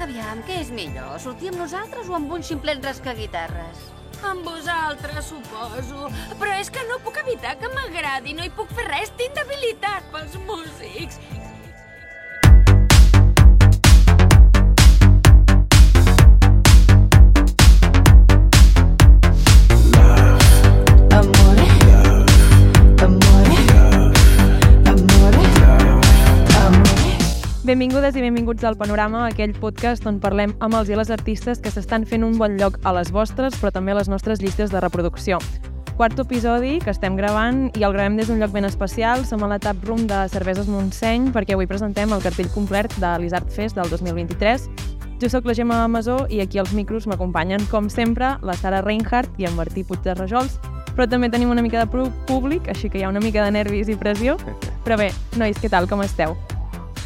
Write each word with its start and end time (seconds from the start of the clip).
Aviam, 0.00 0.38
què 0.48 0.54
és 0.62 0.70
millor, 0.72 1.18
sortir 1.20 1.50
amb 1.50 1.58
nosaltres 1.60 2.06
o 2.08 2.14
amb 2.16 2.30
un 2.32 2.44
ximplet 2.46 2.80
rascaguitarres? 2.86 3.82
Amb 4.24 4.46
vosaltres, 4.48 5.26
suposo. 5.28 6.08
Però 6.40 6.54
és 6.56 6.70
que 6.72 6.84
no 6.88 6.96
puc 7.04 7.18
evitar 7.20 7.52
que 7.60 7.68
m'agradi. 7.74 8.32
No 8.36 8.46
hi 8.46 8.52
puc 8.56 8.72
fer 8.78 8.86
res. 8.88 9.12
Tinc 9.20 9.36
debilitat 9.36 10.08
pels 10.14 10.38
músics. 10.48 11.20
Benvingudes 27.70 28.16
i 28.18 28.22
benvinguts 28.24 28.64
al 28.66 28.74
Panorama, 28.74 29.28
aquell 29.28 29.52
podcast 29.54 30.02
on 30.10 30.16
parlem 30.18 30.56
amb 30.58 30.74
els 30.74 30.88
i 30.90 30.96
les 30.98 31.10
artistes 31.14 31.60
que 31.62 31.70
s'estan 31.70 32.02
fent 32.02 32.24
un 32.26 32.32
bon 32.34 32.56
lloc 32.58 32.80
a 32.82 32.90
les 32.96 33.12
vostres, 33.14 33.54
però 33.60 33.70
també 33.70 33.92
a 33.94 33.98
les 34.00 34.10
nostres 34.10 34.42
llistes 34.42 34.72
de 34.74 34.80
reproducció. 34.82 35.38
Quart 35.94 36.18
episodi 36.18 36.80
que 36.82 36.90
estem 36.90 37.14
gravant 37.14 37.68
i 37.78 37.86
el 37.86 37.94
gravem 37.94 38.18
des 38.18 38.26
d'un 38.26 38.42
lloc 38.42 38.50
ben 38.50 38.66
especial. 38.66 39.22
Som 39.22 39.46
a 39.46 39.52
la 39.52 39.60
tap 39.62 39.86
room 39.86 40.02
de 40.10 40.18
Cerveses 40.34 40.66
Montseny 40.66 41.30
perquè 41.30 41.54
avui 41.54 41.70
presentem 41.70 42.10
el 42.10 42.26
cartell 42.26 42.50
complet 42.50 42.90
de 42.98 43.14
l'Isart 43.22 43.54
Fest 43.54 43.78
del 43.78 43.94
2023. 43.94 44.66
Jo 45.22 45.30
sóc 45.30 45.46
la 45.46 45.54
Gemma 45.54 45.86
Masó 45.86 46.24
i 46.26 46.42
aquí 46.42 46.58
als 46.58 46.74
micros 46.74 47.06
m'acompanyen, 47.06 47.62
com 47.70 47.86
sempre, 47.86 48.34
la 48.42 48.58
Sara 48.58 48.82
Reinhardt 48.82 49.38
i 49.38 49.46
en 49.46 49.54
Martí 49.54 49.86
Puig 49.86 50.02
de 50.02 50.18
Rajols, 50.18 50.58
però 50.96 51.06
també 51.06 51.30
tenim 51.30 51.54
una 51.54 51.62
mica 51.62 51.78
de 51.78 52.08
públic, 52.26 52.66
així 52.66 52.90
que 52.90 52.98
hi 52.98 53.06
ha 53.06 53.14
una 53.14 53.22
mica 53.22 53.46
de 53.46 53.54
nervis 53.54 53.86
i 53.86 53.94
pressió. 53.94 54.40
Però 54.82 54.98
bé, 54.98 55.12
nois, 55.38 55.60
què 55.62 55.70
tal, 55.70 55.86
com 55.86 56.02
esteu? 56.02 56.34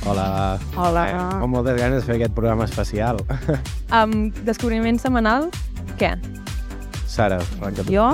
Hola. 0.05 0.59
Hola. 0.77 1.05
Amb 1.41 1.49
moltes 1.55 1.79
ganes 1.81 2.03
de 2.03 2.07
fer 2.07 2.17
aquest 2.19 2.35
programa 2.37 2.67
especial. 2.69 3.21
Um, 3.95 4.33
descobriment 4.43 4.97
setmanal, 4.99 5.45
què? 6.01 6.09
Sara, 7.07 7.37
arrenca 7.61 7.85
tu. 7.85 7.93
Jo, 7.95 8.07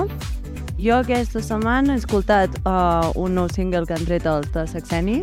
jo 0.77 0.99
aquesta 0.99 1.41
setmana 1.41 1.95
he 1.95 2.01
escoltat 2.03 2.53
uh, 2.69 3.09
un 3.17 3.33
nou 3.39 3.47
single 3.49 3.87
que 3.89 3.95
han 3.95 4.05
tret 4.05 4.27
els 4.29 4.51
de 4.53 4.67
Saxeni, 4.69 5.15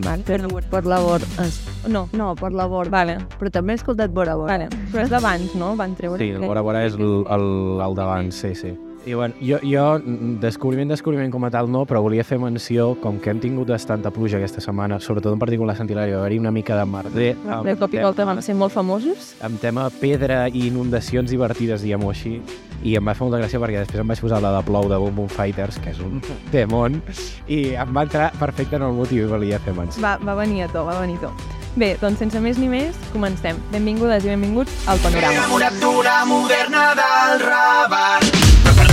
Vale. 0.00 0.24
per, 0.24 0.40
per 0.72 0.82
labor... 0.88 1.20
Es, 1.44 1.58
No, 1.84 2.06
no, 2.16 2.30
per 2.38 2.50
labor, 2.56 2.88
vale, 2.88 3.18
però 3.36 3.52
també 3.52 3.74
he 3.76 3.80
escoltat 3.82 4.14
Bora 4.16 4.38
Bora. 4.40 4.54
vale. 4.56 4.70
Però 4.88 5.04
és 5.04 5.12
d'abans, 5.12 5.52
no? 5.60 5.74
Van 5.76 5.92
treure. 5.98 6.16
Sí, 6.22 6.30
el 6.32 6.46
Bora 6.48 6.64
Bora 6.64 6.86
és 6.88 6.96
el, 6.96 7.26
el, 7.28 7.46
el 7.84 7.98
d'abans, 7.98 8.40
sí, 8.40 8.54
sí. 8.56 8.72
I 9.06 9.14
bueno, 9.14 9.34
jo, 9.40 9.58
jo, 9.64 9.98
mm, 9.98 10.40
descobriment, 10.40 10.90
descobriment 10.90 11.30
com 11.32 11.44
a 11.44 11.50
tal 11.50 11.70
no, 11.72 11.86
però 11.88 12.02
volia 12.04 12.24
fer 12.24 12.38
menció, 12.38 12.94
com 13.00 13.18
que 13.18 13.30
hem 13.30 13.40
tingut 13.40 13.68
bastanta 13.72 14.10
pluja 14.12 14.36
aquesta 14.36 14.60
setmana, 14.60 14.98
sobretot 15.00 15.32
en 15.32 15.38
particular 15.40 15.74
a 15.74 15.78
Sant 15.78 15.88
Hilari, 15.88 16.12
va 16.12 16.20
haver-hi 16.20 16.38
una 16.38 16.50
mica 16.52 16.76
de 16.76 16.84
merder. 16.84 17.30
De 17.64 17.76
cop 17.80 17.94
i 17.94 18.02
volta 18.04 18.26
van 18.28 18.42
ser 18.42 18.54
molt 18.54 18.74
famosos. 18.74 19.34
Amb 19.40 19.60
tema 19.60 19.88
pedra 20.00 20.48
i 20.48 20.66
inundacions 20.68 21.30
divertides, 21.32 21.80
diguem-ho 21.82 22.10
així, 22.10 22.42
i 22.84 22.94
em 22.96 23.08
va 23.08 23.14
fer 23.16 23.24
molta 23.24 23.40
gràcia 23.40 23.60
perquè 23.60 23.80
després 23.80 24.00
em 24.04 24.12
vaig 24.12 24.20
posar 24.20 24.42
la 24.44 24.52
de 24.58 24.62
Plou 24.68 24.88
de 24.88 24.98
Boom 25.00 25.16
Boom 25.16 25.32
Fighters, 25.32 25.80
que 25.80 25.94
és 25.94 26.00
un 26.04 26.20
temón, 26.52 27.00
i 27.48 27.72
em 27.80 27.96
va 27.96 28.04
entrar 28.04 28.30
perfecte 28.38 28.76
en 28.76 28.84
el 28.90 28.92
motiu 28.92 29.24
i 29.24 29.32
volia 29.32 29.58
fer 29.64 29.72
menció. 29.76 30.04
Va, 30.04 30.18
va 30.20 30.36
venir 30.42 30.66
a 30.66 30.68
to, 30.68 30.84
va 30.84 31.00
venir 31.00 31.16
a 31.22 31.28
to. 31.28 31.32
Bé, 31.78 31.94
doncs 32.00 32.18
sense 32.18 32.40
més 32.42 32.58
ni 32.58 32.68
més, 32.68 32.96
comencem. 33.14 33.56
Benvingudes 33.70 34.26
i 34.26 34.32
benvinguts 34.34 34.88
al 34.90 34.98
Panorama. 34.98 35.36
enamoratura 35.38 36.24
moderna 36.26 36.88
del 36.98 37.46
Raval. 37.46 38.49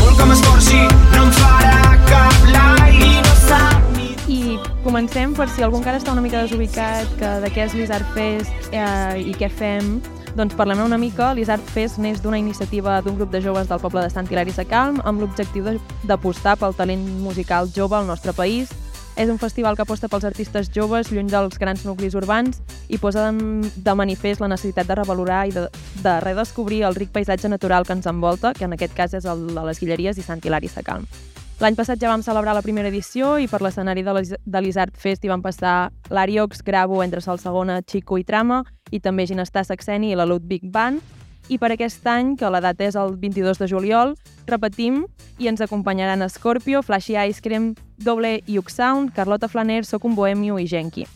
Molt 0.07 0.21
que 0.21 0.25
m'esforci, 0.29 0.77
no 1.11 1.23
em 1.25 1.31
farà 1.35 1.79
cap 2.07 2.45
like. 2.47 2.93
I 3.03 3.17
no 3.25 3.33
sap 3.41 3.89
ni 3.97 4.05
I 4.31 4.53
comencem 4.85 5.33
per 5.35 5.49
si 5.51 5.65
algú 5.65 5.81
encara 5.81 5.99
està 5.99 6.13
una 6.13 6.23
mica 6.23 6.45
desubicat 6.45 7.11
que 7.19 7.31
de 7.43 7.49
què 7.51 7.65
és 7.65 7.75
l'Isart 7.75 8.07
Fest 8.15 8.69
eh, 8.71 9.19
i 9.19 9.35
què 9.35 9.49
fem, 9.51 9.97
doncs 10.39 10.55
parlem 10.55 10.79
una 10.85 10.95
mica. 11.01 11.33
L'Isart 11.35 11.75
Fest 11.75 11.99
neix 11.99 12.23
d'una 12.23 12.39
iniciativa 12.39 13.01
d'un 13.03 13.19
grup 13.19 13.35
de 13.35 13.43
joves 13.43 13.67
del 13.67 13.83
poble 13.83 14.05
de 14.05 14.13
Sant 14.13 14.31
Hilari 14.31 14.55
Sacalm 14.55 15.03
amb 15.03 15.25
l'objectiu 15.25 15.67
d'apostar 16.07 16.55
pel 16.55 16.79
talent 16.79 17.03
musical 17.27 17.67
jove 17.75 17.99
al 17.99 18.07
nostre 18.07 18.31
país. 18.31 18.71
És 19.17 19.29
un 19.33 19.39
festival 19.41 19.75
que 19.75 19.81
aposta 19.81 20.05
pels 20.11 20.27
artistes 20.29 20.67
joves 20.69 21.09
lluny 21.09 21.25
dels 21.31 21.57
grans 21.57 21.81
nuclis 21.87 22.13
urbans 22.13 22.59
i 22.87 22.99
posa 23.01 23.23
de, 23.31 23.71
de 23.73 23.95
manifest 23.97 24.43
la 24.43 24.49
necessitat 24.51 24.85
de 24.85 24.97
revalorar 24.99 25.47
i 25.49 25.55
de, 25.55 25.63
de 26.03 26.13
redescobrir 26.21 26.83
el 26.85 26.93
ric 26.93 27.09
paisatge 27.15 27.49
natural 27.49 27.83
que 27.87 27.97
ens 27.97 28.05
envolta, 28.05 28.53
que 28.53 28.69
en 28.69 28.77
aquest 28.77 28.93
cas 28.93 29.17
és 29.17 29.25
el 29.25 29.47
de 29.55 29.65
les 29.65 29.81
Guilleries 29.81 30.21
i 30.21 30.27
Sant 30.27 30.45
Hilari 30.45 30.69
Sacalm. 30.69 31.09
L'any 31.57 31.73
passat 31.73 31.97
ja 31.97 32.11
vam 32.11 32.21
celebrar 32.21 32.53
la 32.53 32.61
primera 32.61 32.91
edició 32.93 33.39
i 33.41 33.49
per 33.49 33.63
l'escenari 33.65 34.03
de 34.05 34.13
l'Is- 34.13 34.35
de 34.37 34.61
l'Isart 34.61 34.93
Fest 34.93 35.25
hi 35.25 35.33
van 35.33 35.41
passar 35.41 35.89
l'Ariox, 36.13 36.61
Gravo, 36.61 37.01
Entre 37.01 37.19
Sol 37.25 37.41
Segona, 37.41 37.81
Chico 37.81 38.19
i 38.21 38.23
Trama, 38.23 38.61
i 38.93 38.99
també 39.01 39.25
Ginestar 39.25 39.65
Saxeni 39.65 40.11
i 40.13 40.15
la 40.15 40.29
Ludwig 40.29 40.69
Band. 40.69 41.01
I 41.47 41.57
per 41.57 41.71
aquest 41.71 42.05
any, 42.11 42.35
que 42.35 42.49
la 42.51 42.59
data 42.59 42.83
és 42.83 42.97
el 42.99 43.15
22 43.21 43.61
de 43.61 43.67
juliol, 43.71 44.15
repetim 44.47 45.05
i 45.39 45.47
ens 45.47 45.61
acompanyaran 45.63 46.25
Scorpio, 46.29 46.81
Flashy 46.83 47.15
Ice 47.29 47.41
Cream, 47.41 47.73
Doble 47.97 48.41
Yuk 48.47 48.69
Sound, 48.69 49.13
Carlota 49.15 49.47
Flaner, 49.47 49.85
Soc 49.85 50.03
un 50.05 50.15
Bohemio 50.15 50.59
i 50.59 50.67
Genki. 50.67 51.07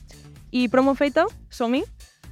I 0.51 0.67
promo 0.69 0.95
feta, 0.95 1.25
som-hi! 1.49 1.83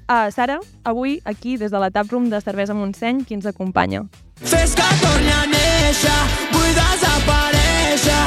Uh, 0.10 0.32
Sara, 0.34 0.58
avui 0.84 1.20
aquí 1.24 1.58
des 1.58 1.70
de 1.70 1.80
la 1.80 1.92
taproom 1.92 2.32
de 2.32 2.42
Cervesa 2.42 2.74
Montseny, 2.74 3.26
qui 3.26 3.36
ens 3.36 3.46
acompanya? 3.46 4.08
Fes 4.42 4.74
que 4.74 4.88
torni 5.04 5.30
a 5.30 5.44
néixer, 5.52 6.22
vull 6.56 6.72
desaparèixer, 6.74 8.24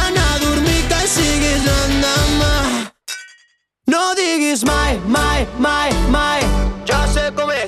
anar 0.00 0.26
a 0.32 0.40
dormir 0.42 0.82
que 0.90 1.00
siguis 1.06 1.62
l'endemà. 1.68 2.52
No 3.92 4.02
diguis 4.18 4.64
mai, 4.66 4.98
mai, 5.06 5.46
mai, 5.60 5.94
mai, 6.10 6.31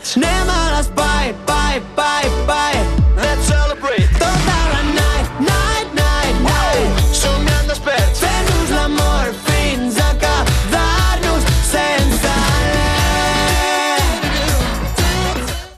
ets. 0.05 0.17
Anem 0.17 0.49
a 0.49 0.77
l'espai, 0.77 1.35
pai, 1.47 1.81
pai, 1.97 2.25
pai, 2.47 2.75
let's 3.17 3.47
celebrate. 3.49 4.09
Tota 4.21 4.59
la 4.73 4.83
night, 4.93 5.29
night, 5.41 5.95
night, 5.97 6.37
night, 6.45 7.01
somiant 7.13 7.69
desperts, 7.69 8.21
fent-nos 8.21 8.71
l'amor 8.71 9.33
fins 9.47 9.97
a 9.99 10.11
quedar-nos 10.21 11.45
sense. 11.71 12.35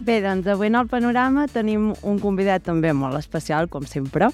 Bé, 0.00 0.20
doncs 0.22 0.46
avui 0.46 0.66
en 0.70 0.78
el 0.78 0.88
panorama 0.88 1.46
tenim 1.48 1.92
un 2.02 2.18
convidat 2.18 2.66
també 2.66 2.92
molt 2.92 3.16
especial, 3.18 3.68
com 3.68 3.86
sempre, 3.86 4.30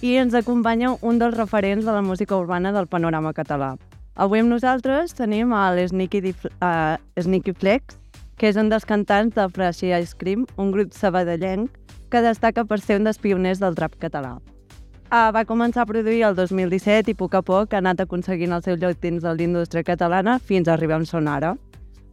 i 0.00 0.16
ens 0.20 0.34
acompanya 0.34 0.96
un 1.02 1.18
dels 1.20 1.36
referents 1.36 1.84
de 1.84 1.92
la 1.92 2.02
música 2.02 2.36
urbana 2.36 2.72
del 2.72 2.88
panorama 2.88 3.32
català. 3.32 3.74
Avui 4.14 4.38
amb 4.40 4.52
nosaltres 4.52 5.12
tenim 5.16 5.52
a 5.52 5.72
l'Sneaky 5.74 6.20
Dif- 6.22 6.50
uh, 6.62 6.96
Sneaky 7.18 7.52
Flex, 7.52 7.96
que 8.38 8.48
és 8.50 8.56
un 8.60 8.70
dels 8.72 8.86
cantants 8.88 9.34
de 9.36 9.46
Flashy 9.48 9.92
Ice 9.94 10.16
Cream, 10.18 10.46
un 10.56 10.72
grup 10.74 10.92
sabadellenc 10.92 11.70
que 12.10 12.22
destaca 12.22 12.64
per 12.64 12.80
ser 12.80 12.98
un 13.00 13.08
dels 13.08 13.18
pioners 13.18 13.60
del 13.62 13.74
trap 13.74 13.96
català. 14.02 14.36
Uh, 15.14 15.30
va 15.30 15.44
començar 15.46 15.84
a 15.84 15.86
produir 15.86 16.24
el 16.26 16.34
2017 16.34 17.12
i 17.12 17.14
a 17.14 17.18
poc 17.18 17.34
a 17.38 17.42
poc 17.44 17.74
ha 17.74 17.78
anat 17.78 18.00
aconseguint 18.02 18.54
el 18.56 18.64
seu 18.64 18.74
lloc 18.80 18.98
dins 19.02 19.22
de 19.22 19.34
l'indústria 19.34 19.84
catalana 19.86 20.40
fins 20.42 20.66
a 20.66 20.74
arribar 20.74 20.98
on 20.98 21.06
són 21.06 21.28
ara. 21.30 21.52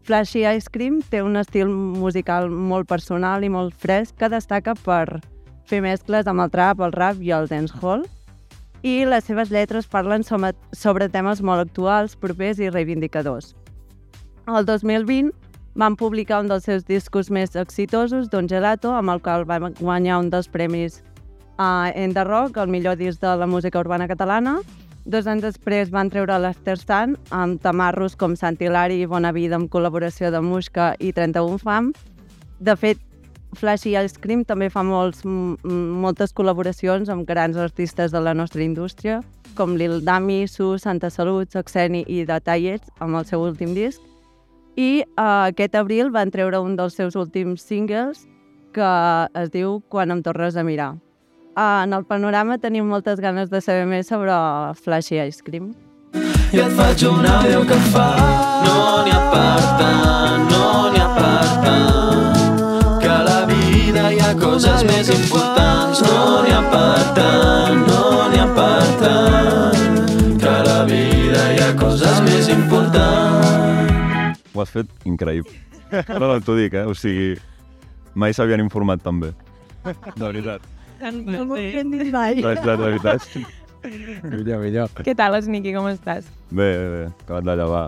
Flashy 0.05 0.43
Ice 0.45 0.69
Cream 0.69 0.99
té 1.09 1.21
un 1.21 1.37
estil 1.37 1.69
musical 1.69 2.49
molt 2.49 2.89
personal 2.89 3.45
i 3.45 3.49
molt 3.49 3.73
fresc 3.77 4.17
que 4.17 4.29
destaca 4.29 4.75
per 4.75 5.21
fer 5.69 5.81
mescles 5.81 6.27
amb 6.27 6.43
el 6.43 6.51
trap, 6.53 6.81
el 6.81 6.93
rap 6.93 7.21
i 7.21 7.31
el 7.33 7.47
dancehall. 7.49 8.05
I 8.81 9.05
les 9.05 9.25
seves 9.29 9.51
lletres 9.53 9.87
parlen 9.87 10.25
sobre 10.25 11.09
temes 11.09 11.41
molt 11.41 11.61
actuals, 11.67 12.17
propers 12.17 12.59
i 12.59 12.69
reivindicadors. 12.69 13.53
El 14.49 14.65
2020 14.65 15.29
van 15.75 15.95
publicar 15.95 16.41
un 16.41 16.49
dels 16.51 16.65
seus 16.67 16.85
discos 16.85 17.31
més 17.31 17.55
exitosos, 17.55 18.29
Don 18.29 18.49
Gelato, 18.49 18.91
amb 18.95 19.13
el 19.13 19.21
qual 19.23 19.45
van 19.45 19.73
guanyar 19.79 20.19
un 20.19 20.29
dels 20.29 20.49
premis 20.51 21.01
a 21.57 21.91
uh, 21.93 22.13
The 22.13 22.23
Rock, 22.23 22.57
el 22.57 22.67
millor 22.67 22.97
disc 22.97 23.21
de 23.21 23.35
la 23.37 23.47
música 23.47 23.79
urbana 23.79 24.07
catalana. 24.07 24.59
Dos 25.05 25.25
anys 25.25 25.41
després 25.41 25.89
van 25.89 26.11
treure 26.13 26.37
l'After 26.37 26.77
Sun 26.77 27.15
amb 27.33 27.61
tamarros 27.61 28.15
com 28.15 28.35
Sant 28.37 28.59
Hilari 28.59 28.99
i 29.01 29.07
Bona 29.09 29.31
Vida 29.33 29.57
amb 29.57 29.71
col·laboració 29.71 30.29
de 30.29 30.41
Musca 30.41 30.93
i 30.99 31.13
31 31.13 31.57
Fam. 31.57 31.89
De 32.59 32.75
fet, 32.77 32.99
Flashy 33.57 33.95
Ice 33.97 34.19
Cream 34.21 34.45
també 34.45 34.69
fa 34.69 34.83
molts, 34.85 35.25
moltes 35.25 36.35
col·laboracions 36.37 37.09
amb 37.09 37.25
grans 37.27 37.57
artistes 37.57 38.13
de 38.13 38.21
la 38.21 38.35
nostra 38.37 38.63
indústria, 38.63 39.19
com 39.57 39.75
Lil 39.75 39.99
Dami, 40.05 40.45
Su, 40.47 40.77
Santa 40.77 41.09
Salut, 41.09 41.51
Saxeni 41.51 42.05
i 42.07 42.23
The 42.25 42.39
Tallets, 42.39 42.93
amb 42.99 43.17
el 43.17 43.25
seu 43.25 43.41
últim 43.41 43.73
disc. 43.75 44.10
I 44.75 45.03
uh, 45.17 45.51
aquest 45.51 45.75
abril 45.75 46.11
van 46.11 46.31
treure 46.31 46.59
un 46.63 46.75
dels 46.79 46.95
seus 46.95 47.15
últims 47.19 47.61
singles 47.61 48.27
que 48.71 48.91
es 49.35 49.51
diu 49.51 49.81
Quan 49.91 50.11
em 50.11 50.21
tornes 50.23 50.55
a 50.55 50.63
mirar. 50.63 50.93
Uh, 51.51 51.83
en 51.83 51.93
el 51.93 52.05
panorama 52.07 52.57
tenim 52.57 52.87
moltes 52.87 53.19
ganes 53.19 53.49
de 53.51 53.59
saber 53.59 53.85
més 53.85 54.07
sobre 54.07 54.31
Flashy 54.79 55.19
Ice 55.19 55.43
Cream. 55.43 55.73
i 56.51 56.59
et 56.59 56.71
faig 56.75 57.03
un 57.07 57.25
àudio 57.25 57.61
que 57.67 57.75
fa 57.91 58.07
No 58.63 59.03
n'hi 59.03 59.11
ha 59.15 59.19
per 59.31 59.61
tant, 59.79 60.49
no 60.51 60.89
n'hi 60.91 60.99
ha 60.99 61.07
per 61.15 61.51
tant 61.63 62.99
Que 63.03 63.19
la 63.27 63.37
vida 63.51 64.09
hi 64.11 64.19
ha 64.19 64.33
coses 64.39 64.83
més 64.83 65.11
importants 65.15 66.01
No 66.03 66.41
n'hi 66.43 66.51
ha 66.51 66.61
per 66.73 67.05
tant, 67.19 67.79
no 67.87 68.27
n'hi 68.33 68.43
ha 68.43 68.49
per 68.59 68.91
tant 69.05 70.35
Que 70.43 70.57
la 70.67 70.83
vida 70.91 71.47
hi 71.53 71.63
ha 71.63 71.71
coses 71.79 72.19
més 72.27 72.51
importants 72.51 73.10
Ho 74.61 74.63
has 74.63 74.73
fet 74.75 74.89
increïble. 75.09 75.49
No, 76.05 76.19
no, 76.21 76.35
t'ho 76.45 76.53
dic, 76.53 76.75
eh? 76.77 76.85
O 76.85 76.93
sigui, 76.93 77.33
mai 78.13 78.35
s'havien 78.37 78.61
informat 78.61 79.01
tan 79.01 79.17
bé. 79.23 79.31
De 79.81 80.21
veritat. 80.21 80.67
No 81.01 81.47
m'ho 81.49 81.57
hem 81.57 81.89
dit 81.95 82.11
mai. 82.13 82.37
De 82.37 82.45
veritat, 82.45 82.77
de 82.77 82.83
veritat. 82.85 83.25
Millor, 83.81 84.59
millor. 84.61 84.91
Què 85.01 85.15
tal, 85.17 85.33
Esniqui, 85.39 85.73
com 85.73 85.87
estàs? 85.89 86.27
Bé, 86.53 86.67
bé, 86.77 86.85
bé. 86.93 87.01
Acabat 87.25 87.47
de 87.49 87.57
llevar. 87.57 87.81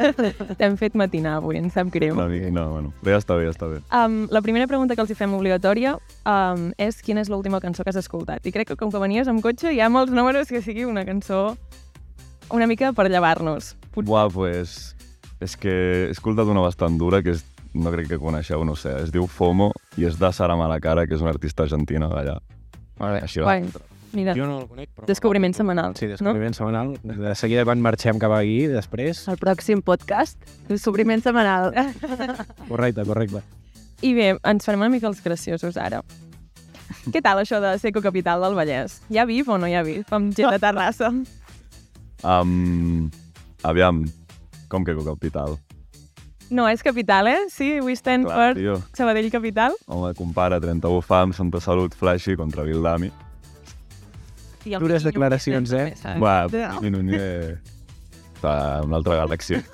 T'hem 0.62 0.80
fet 0.80 0.96
matinar 0.96 1.36
avui, 1.42 1.60
em 1.60 1.68
sap 1.68 1.92
greu. 1.92 2.16
Una 2.16 2.30
mica, 2.32 2.48
no, 2.56 2.64
bueno. 2.72 2.94
Bé, 3.04 3.12
ja 3.12 3.20
està 3.20 3.36
bé, 3.36 3.44
ja 3.44 3.52
està 3.52 3.68
bé. 3.68 3.82
Um, 3.92 4.22
la 4.32 4.40
primera 4.40 4.70
pregunta 4.70 4.96
que 4.96 5.04
els 5.04 5.12
hi 5.12 5.18
fem 5.20 5.36
obligatòria 5.36 5.98
um, 6.24 6.70
és 6.80 7.04
quina 7.04 7.20
és 7.20 7.28
l'última 7.28 7.60
cançó 7.60 7.84
que 7.84 7.92
has 7.92 8.00
escoltat. 8.00 8.48
I 8.48 8.56
crec 8.56 8.72
que 8.72 8.80
com 8.80 8.88
que 8.88 9.04
venies 9.04 9.28
amb 9.28 9.44
cotxe 9.44 9.76
hi 9.76 9.84
ha 9.84 9.92
molts 9.92 10.16
números 10.16 10.48
que 10.48 10.64
sigui 10.64 10.88
una 10.88 11.04
cançó 11.04 11.50
una 12.48 12.66
mica 12.66 12.94
per 12.96 13.10
llevar-nos. 13.12 13.74
Pot... 13.92 14.08
Buah, 14.08 14.30
pues... 14.32 14.94
És 15.42 15.56
que 15.60 15.72
he 15.72 16.10
escoltat 16.12 16.48
una 16.50 16.62
bastant 16.64 16.98
dura 17.00 17.22
que 17.22 17.34
és, 17.34 17.42
no 17.74 17.90
crec 17.90 18.12
que 18.12 18.20
coneixeu, 18.22 18.62
no 18.64 18.76
sé. 18.78 18.94
Es 19.02 19.10
diu 19.14 19.26
FOMO 19.26 19.72
i 19.98 20.06
és 20.08 20.18
de 20.20 20.30
Sara 20.32 20.56
Malacara, 20.56 21.08
que 21.08 21.16
és 21.16 21.24
una 21.24 21.34
artista 21.34 21.66
argentina 21.66 22.08
d'allà. 22.12 22.38
Vale. 23.00 23.24
Així 23.26 23.42
va. 23.42 23.50
Guai. 23.50 23.90
Mira, 24.14 24.34
Jo 24.38 24.46
no 24.46 24.60
el 24.60 24.68
conec, 24.70 24.92
però... 24.94 25.08
descobriment 25.10 25.56
setmanal. 25.56 25.96
Sí, 25.98 26.06
descobriment 26.06 26.54
no? 26.54 26.58
setmanal. 26.60 26.92
De 27.02 27.34
seguida 27.34 27.64
quan 27.66 27.82
marxem 27.82 28.20
cap 28.22 28.30
aquí, 28.36 28.68
després... 28.70 29.24
El 29.32 29.40
pròxim 29.40 29.82
podcast, 29.82 30.38
descobriment 30.68 31.24
setmanal. 31.24 31.72
Correcte, 32.70 33.02
correcte. 33.02 33.42
I 34.06 34.12
bé, 34.14 34.28
ens 34.46 34.66
farem 34.66 34.84
una 34.84 34.92
mica 34.92 35.10
els 35.10 35.18
graciosos 35.24 35.78
ara. 35.80 36.04
Què 37.10 37.20
tal 37.24 37.40
això 37.42 37.58
de 37.60 37.74
ser 37.82 37.90
cocapital 37.96 38.42
del 38.44 38.54
Vallès? 38.56 39.00
Hi 39.10 39.18
ha 39.18 39.26
bif 39.26 39.48
o 39.50 39.58
no 39.58 39.66
hi 39.66 39.74
ha 39.74 39.82
bif? 39.84 40.06
Amb 40.14 40.30
gent 40.36 40.54
de 40.54 40.60
Terrassa. 40.62 41.10
Um, 42.22 43.10
aviam, 43.66 44.04
com 44.74 44.84
que 44.86 44.94
capital? 45.06 45.54
No, 46.50 46.66
és 46.68 46.82
capital, 46.84 47.28
eh? 47.30 47.46
Sí, 47.50 47.78
avui 47.80 47.94
estem 47.96 48.26
Clar, 48.26 48.36
per 48.36 48.58
tio. 48.58 48.74
Sabadell 48.98 49.30
capital. 49.32 49.76
Home, 49.86 50.12
compara 50.18 50.58
31 50.60 51.00
fam, 51.02 51.32
Santa 51.32 51.60
Salut, 51.62 51.94
Flashy 51.96 52.36
contra 52.36 52.66
Vildami. 52.66 53.10
I 54.64 54.76
Dures 54.80 55.04
declaracions, 55.04 55.72
eh? 55.72 55.94
Piqui 55.94 56.90
Núñez... 56.92 57.60
Està 58.34 58.54
en 58.82 58.90
una 58.90 58.98
altra 58.98 59.14
galàxia. 59.22 59.62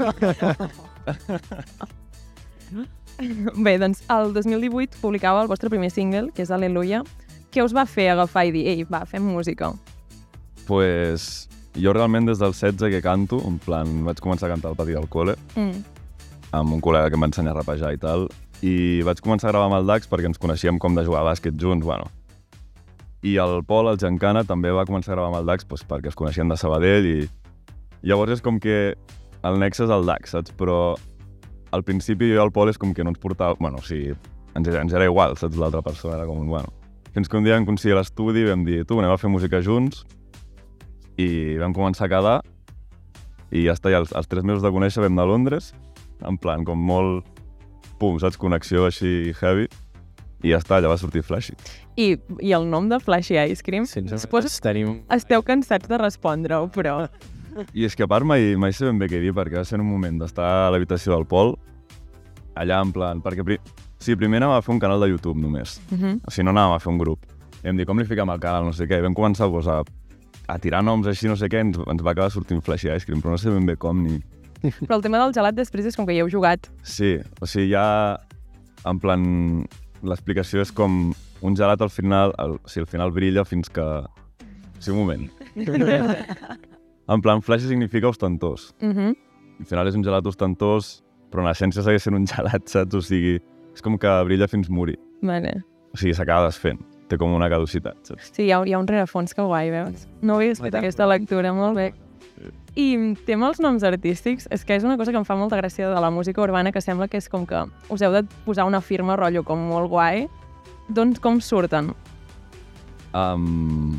Bé, 3.65 3.73
doncs 3.83 4.05
el 4.13 4.31
2018 4.37 5.01
publicava 5.03 5.43
el 5.43 5.49
vostre 5.51 5.69
primer 5.73 5.91
single, 5.91 6.31
que 6.31 6.45
és 6.47 6.53
Aleluia. 6.55 7.03
Què 7.51 7.65
us 7.67 7.75
va 7.75 7.83
fer 7.89 8.13
agafar 8.13 8.47
i 8.47 8.53
dir, 8.55 8.67
ei, 8.71 8.85
va, 8.87 9.03
fem 9.11 9.25
música? 9.27 9.73
pues, 10.71 11.49
jo 11.79 11.93
realment 11.95 12.27
des 12.27 12.39
del 12.41 12.53
16 12.53 12.91
que 12.91 13.03
canto, 13.03 13.41
en 13.47 13.59
plan, 13.63 13.89
vaig 14.05 14.21
començar 14.23 14.49
a 14.49 14.55
cantar 14.55 14.71
al 14.73 14.77
pati 14.79 14.97
del 14.97 15.09
col·le, 15.09 15.37
Mm. 15.57 15.83
amb 16.53 16.73
un 16.75 16.81
col·lega 16.81 17.09
que 17.11 17.15
em 17.15 17.23
va 17.23 17.29
ensenyar 17.31 17.53
a 17.55 17.61
rapejar 17.61 17.93
i 17.95 17.99
tal, 17.99 18.29
i 18.63 19.03
vaig 19.03 19.21
començar 19.23 19.49
a 19.49 19.53
gravar 19.53 19.67
amb 19.71 19.79
el 19.79 19.87
Dax 19.87 20.09
perquè 20.11 20.27
ens 20.27 20.39
coneixíem 20.39 20.79
com 20.79 20.95
de 20.95 21.05
jugar 21.05 21.23
a 21.23 21.31
bàsquet 21.33 21.55
junts, 21.61 21.85
bueno. 21.85 22.05
I 23.23 23.37
el 23.37 23.63
Pol, 23.65 23.89
el 23.89 23.99
Giancana, 23.99 24.45
també 24.45 24.71
va 24.73 24.87
començar 24.89 25.13
a 25.13 25.15
gravar 25.15 25.29
amb 25.29 25.41
el 25.43 25.47
Dax 25.47 25.65
pues, 25.65 25.85
perquè 25.85 26.09
es 26.09 26.17
coneixien 26.17 26.49
de 26.49 26.57
Sabadell 26.57 27.07
i 27.07 27.29
llavors 28.03 28.33
és 28.33 28.41
com 28.43 28.59
que 28.59 28.95
el 29.45 29.59
nexe 29.61 29.85
és 29.85 29.91
el 29.91 30.07
Dax, 30.07 30.31
saps? 30.31 30.53
Però 30.57 30.97
al 31.73 31.85
principi 31.85 32.31
jo 32.31 32.39
i 32.41 32.43
el 32.43 32.51
Pol 32.53 32.69
és 32.73 32.79
com 32.79 32.95
que 32.95 33.05
no 33.05 33.11
ens 33.13 33.21
portava... 33.21 33.57
Bueno, 33.61 33.79
o 33.79 33.85
sigui, 33.85 34.15
ens, 34.57 34.69
ens 34.69 34.93
era 34.93 35.05
igual, 35.05 35.37
saps? 35.37 35.57
L'altra 35.57 35.83
persona 35.83 36.17
era 36.17 36.27
com, 36.27 36.47
bueno... 36.49 36.73
Fins 37.13 37.29
que 37.29 37.37
un 37.37 37.45
dia 37.45 37.57
vam 37.57 37.67
coincidir 37.67 37.97
a 37.97 37.99
l'estudi 37.99 38.45
i 38.45 38.49
vam 38.49 38.65
dir, 38.65 38.85
tu, 38.87 38.99
anem 39.01 39.11
a 39.11 39.19
fer 39.19 39.29
música 39.29 39.59
junts, 39.61 40.05
i 41.21 41.59
vam 41.61 41.75
començar 41.77 42.07
a 42.07 42.13
quedar 42.13 42.37
i 43.51 43.65
ja 43.67 43.75
està, 43.75 43.91
i 43.91 43.97
els, 43.99 44.13
els 44.15 44.29
tres 44.31 44.45
mesos 44.47 44.63
de 44.63 44.71
conèixer 44.73 45.03
vam 45.03 45.13
anar 45.17 45.27
a 45.27 45.31
Londres, 45.33 45.73
en 46.27 46.37
plan, 46.39 46.63
com 46.65 46.79
molt, 46.79 47.25
pum, 47.99 48.19
saps, 48.23 48.39
connexió 48.39 48.85
així 48.87 49.33
heavy, 49.41 49.67
i 50.45 50.53
ja 50.55 50.61
està, 50.63 50.79
allà 50.79 50.89
va 50.93 50.97
sortir 51.01 51.25
Flashy. 51.27 51.57
I, 52.01 52.15
I 52.41 52.53
el 52.57 52.69
nom 52.71 52.87
de 52.89 53.01
Flashy 53.03 53.37
Ice 53.51 53.65
Cream? 53.67 53.85
Sense 53.91 54.17
Suposo- 54.23 54.53
tenim... 54.63 55.01
Esteu 55.13 55.43
cansats 55.43 55.89
de 55.91 55.99
respondre-ho, 56.01 56.69
però... 56.73 57.03
I 57.77 57.85
és 57.89 57.97
que 57.99 58.07
a 58.07 58.09
part 58.09 58.25
mai, 58.25 58.55
mai 58.57 58.73
sé 58.73 58.87
ben 58.87 59.01
bé 59.03 59.09
què 59.11 59.19
dir, 59.21 59.35
perquè 59.37 59.59
va 59.59 59.67
ser 59.67 59.81
un 59.83 59.89
moment 59.91 60.23
d'estar 60.23 60.47
a 60.47 60.71
l'habitació 60.71 61.17
del 61.17 61.27
Pol, 61.27 61.57
allà 62.55 62.79
en 62.85 62.93
plan, 62.95 63.21
perquè 63.25 63.45
pri... 63.45 63.59
sí, 64.01 64.15
primer 64.17 64.39
anàvem 64.41 64.61
a 64.61 64.63
fer 64.65 64.73
un 64.77 64.81
canal 64.81 65.03
de 65.03 65.11
YouTube 65.11 65.41
només, 65.43 65.81
Uh 65.91 65.99
-huh. 65.99 66.15
o 66.25 66.31
sigui, 66.31 66.45
no 66.47 66.55
anàvem 66.55 66.77
a 66.77 66.81
fer 66.81 66.93
un 66.93 66.99
grup. 66.99 67.27
I 67.63 67.67
vam 67.67 67.77
dir, 67.77 67.87
com 67.87 67.99
li 67.99 68.05
fiquem 68.07 68.31
al 68.31 68.41
canal, 68.41 68.65
no 68.65 68.73
sé 68.73 68.87
què, 68.87 68.99
i 68.99 69.03
vam 69.03 69.15
començar 69.15 69.51
a, 69.51 69.83
a 70.51 70.59
tirar 70.59 70.83
noms 70.85 71.09
així, 71.11 71.29
no 71.31 71.37
sé 71.39 71.49
què, 71.51 71.63
ens, 71.65 71.79
ens 71.79 72.03
va 72.05 72.15
acabar 72.15 72.31
sortint 72.33 72.63
Flashy 72.65 72.91
Ice 72.91 73.07
Cream, 73.07 73.23
però 73.23 73.35
no 73.35 73.41
sé 73.41 73.53
ben 73.53 73.67
bé 73.69 73.77
com 73.81 74.03
ni... 74.05 74.19
Però 74.83 74.99
el 74.99 75.05
tema 75.05 75.21
del 75.23 75.33
gelat 75.33 75.57
després 75.57 75.87
és 75.89 75.97
com 75.97 76.09
que 76.09 76.13
hi 76.13 76.21
heu 76.21 76.29
jugat. 76.33 76.69
Sí, 76.83 77.19
o 77.41 77.49
sigui, 77.49 77.71
ja... 77.75 78.19
En 78.89 78.97
plan, 79.01 79.23
l'explicació 80.09 80.63
és 80.65 80.71
com 80.73 81.11
un 81.45 81.57
gelat 81.57 81.83
al 81.85 81.91
final, 81.93 82.33
el, 82.41 82.57
o 82.57 82.71
sigui, 82.73 82.87
al 82.87 82.93
final 82.95 83.13
brilla 83.17 83.45
fins 83.49 83.69
que... 83.73 83.87
Sigui, 84.81 84.97
un 84.97 85.01
moment. 85.03 85.27
en 87.15 87.25
plan, 87.25 87.45
flash 87.45 87.69
significa 87.69 88.09
ostentós. 88.09 88.71
Uh 88.81 88.95
-huh. 88.95 89.15
Al 89.61 89.67
final 89.69 89.89
és 89.89 89.95
un 89.95 90.05
gelat 90.05 90.27
ostentós, 90.27 91.03
però 91.31 91.45
en 91.45 91.51
l'essència 91.51 91.83
segueix 91.83 92.03
sent 92.03 92.17
un 92.17 92.27
gelat, 92.27 92.69
saps? 92.69 92.95
O 92.95 93.03
sigui, 93.03 93.39
és 93.75 93.83
com 93.83 93.99
que 93.99 94.25
brilla 94.25 94.49
fins 94.49 94.69
morir. 94.69 94.99
Vale. 95.23 95.63
O 95.93 95.97
sigui, 95.97 96.15
s'acaba 96.15 96.47
desfent. 96.47 96.81
Té 97.11 97.19
com 97.19 97.33
una 97.35 97.49
caducitat, 97.51 97.99
saps? 98.07 98.31
Sí, 98.31 98.45
hi 98.47 98.53
ha, 98.55 98.61
hi 98.63 98.75
ha 98.77 98.79
un 98.79 98.87
rerefons 98.87 99.35
que 99.35 99.43
guai, 99.43 99.73
veus? 99.75 100.07
No 100.23 100.39
havies 100.39 100.61
fet 100.63 100.77
aquesta 100.79 101.09
lectura, 101.11 101.51
molt 101.57 101.75
bé. 101.75 101.89
I 102.79 102.87
tema 103.27 103.49
els 103.51 103.59
noms 103.59 103.83
artístics, 103.83 104.47
és 104.55 104.63
que 104.65 104.77
és 104.79 104.87
una 104.87 104.95
cosa 105.01 105.11
que 105.11 105.19
em 105.19 105.27
fa 105.27 105.35
molta 105.35 105.59
gràcia 105.59 105.89
de 105.91 106.01
la 106.01 106.13
música 106.15 106.43
urbana, 106.45 106.71
que 106.71 106.83
sembla 106.85 107.09
que 107.11 107.19
és 107.19 107.27
com 107.29 107.49
que 107.51 107.65
us 107.91 108.05
heu 108.07 108.15
de 108.15 108.23
posar 108.45 108.69
una 108.69 108.79
firma 108.81 109.19
rotllo 109.19 109.43
com 109.43 109.59
molt 109.73 109.91
guai. 109.91 110.29
Doncs 110.95 111.19
com 111.23 111.41
surten? 111.43 111.91
Um, 113.11 113.99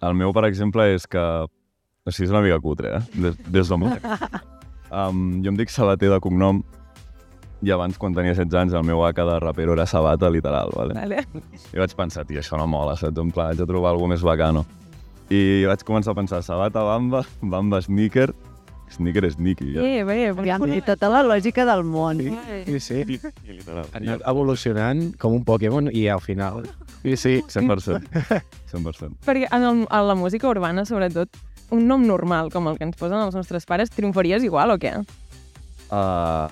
el 0.00 0.16
meu, 0.16 0.32
per 0.32 0.46
exemple, 0.48 0.88
és 0.96 1.04
que... 1.04 1.20
O 1.20 2.14
sigui, 2.14 2.30
és 2.30 2.32
una 2.32 2.40
mica 2.40 2.56
cutre, 2.64 2.96
eh? 2.96 3.20
Des, 3.26 3.38
des 3.52 3.68
d'on 3.68 3.84
um, 3.84 5.22
Jo 5.44 5.52
em 5.52 5.56
dic 5.58 5.72
Sabater 5.74 6.08
de 6.12 6.20
cognom 6.22 6.62
i 7.66 7.72
abans, 7.74 7.98
quan 7.98 8.14
tenia 8.14 8.30
16 8.36 8.54
anys, 8.60 8.74
el 8.78 8.84
meu 8.86 9.02
AK 9.02 9.24
de 9.26 9.36
rapero 9.42 9.74
era 9.74 9.86
Sabata, 9.90 10.30
literal, 10.30 10.70
vale? 10.76 10.94
Vale. 10.94 11.24
I 11.74 11.80
vaig 11.80 11.94
pensar, 11.98 12.22
tio, 12.28 12.38
això 12.38 12.58
no 12.60 12.68
mola, 12.70 12.94
saps? 12.98 13.18
En 13.18 13.32
plan, 13.34 13.50
haig 13.50 13.58
de 13.58 13.66
trobar 13.66 13.90
alguna 13.90 14.14
més 14.14 14.22
bacano. 14.22 14.62
I 15.34 15.64
vaig 15.66 15.82
començar 15.86 16.14
a 16.14 16.18
pensar, 16.20 16.44
Sabata, 16.46 16.84
Bamba, 16.86 17.24
Bamba, 17.42 17.80
Sneaker, 17.82 18.28
Sneaker 18.94 19.24
és 19.26 19.34
Nicky, 19.42 19.72
ja. 19.74 19.82
Eh, 19.82 20.04
bé, 20.06 20.28
Aviam, 20.30 20.62
i 20.70 20.78
tota 20.86 21.08
la 21.10 21.24
lògica 21.26 21.64
del 21.66 21.82
món. 21.82 22.20
Sí, 22.68 22.78
sí. 22.78 23.00
Literal. 23.48 23.88
Ha 23.90 23.98
anat 23.98 24.22
evolucionant 24.30 25.08
com 25.18 25.34
un 25.34 25.42
Pokémon 25.48 25.90
i 25.90 26.06
al 26.12 26.22
final... 26.22 26.62
Sí, 27.02 27.16
sí. 27.18 27.34
100%. 27.50 28.06
100%. 28.70 29.18
perquè 29.26 29.50
en, 29.50 29.66
el, 29.66 29.82
en 29.90 30.06
la 30.06 30.16
música 30.18 30.46
urbana, 30.48 30.86
sobretot, 30.86 31.34
un 31.74 31.88
nom 31.90 32.06
normal, 32.06 32.52
com 32.54 32.70
el 32.70 32.78
que 32.78 32.86
ens 32.86 32.98
posen 32.98 33.18
els 33.18 33.34
nostres 33.34 33.66
pares, 33.66 33.90
triomfaries 33.90 34.46
igual 34.46 34.70
o 34.74 34.78
què? 34.78 34.94
Uh, 35.90 36.46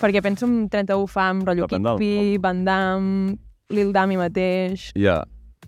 Perquè 0.00 0.22
penso 0.24 0.48
en 0.48 0.64
31 0.72 1.06
Fam, 1.12 1.44
rotllo 1.44 1.68
Depèn 1.68 1.84
del 1.84 2.00
Kidpi, 2.00 2.40
Van 2.40 2.64
Damme, 2.64 3.36
Lil 3.70 3.92
Dami 3.92 4.16
mateix... 4.16 4.90
Ja, 4.98 5.20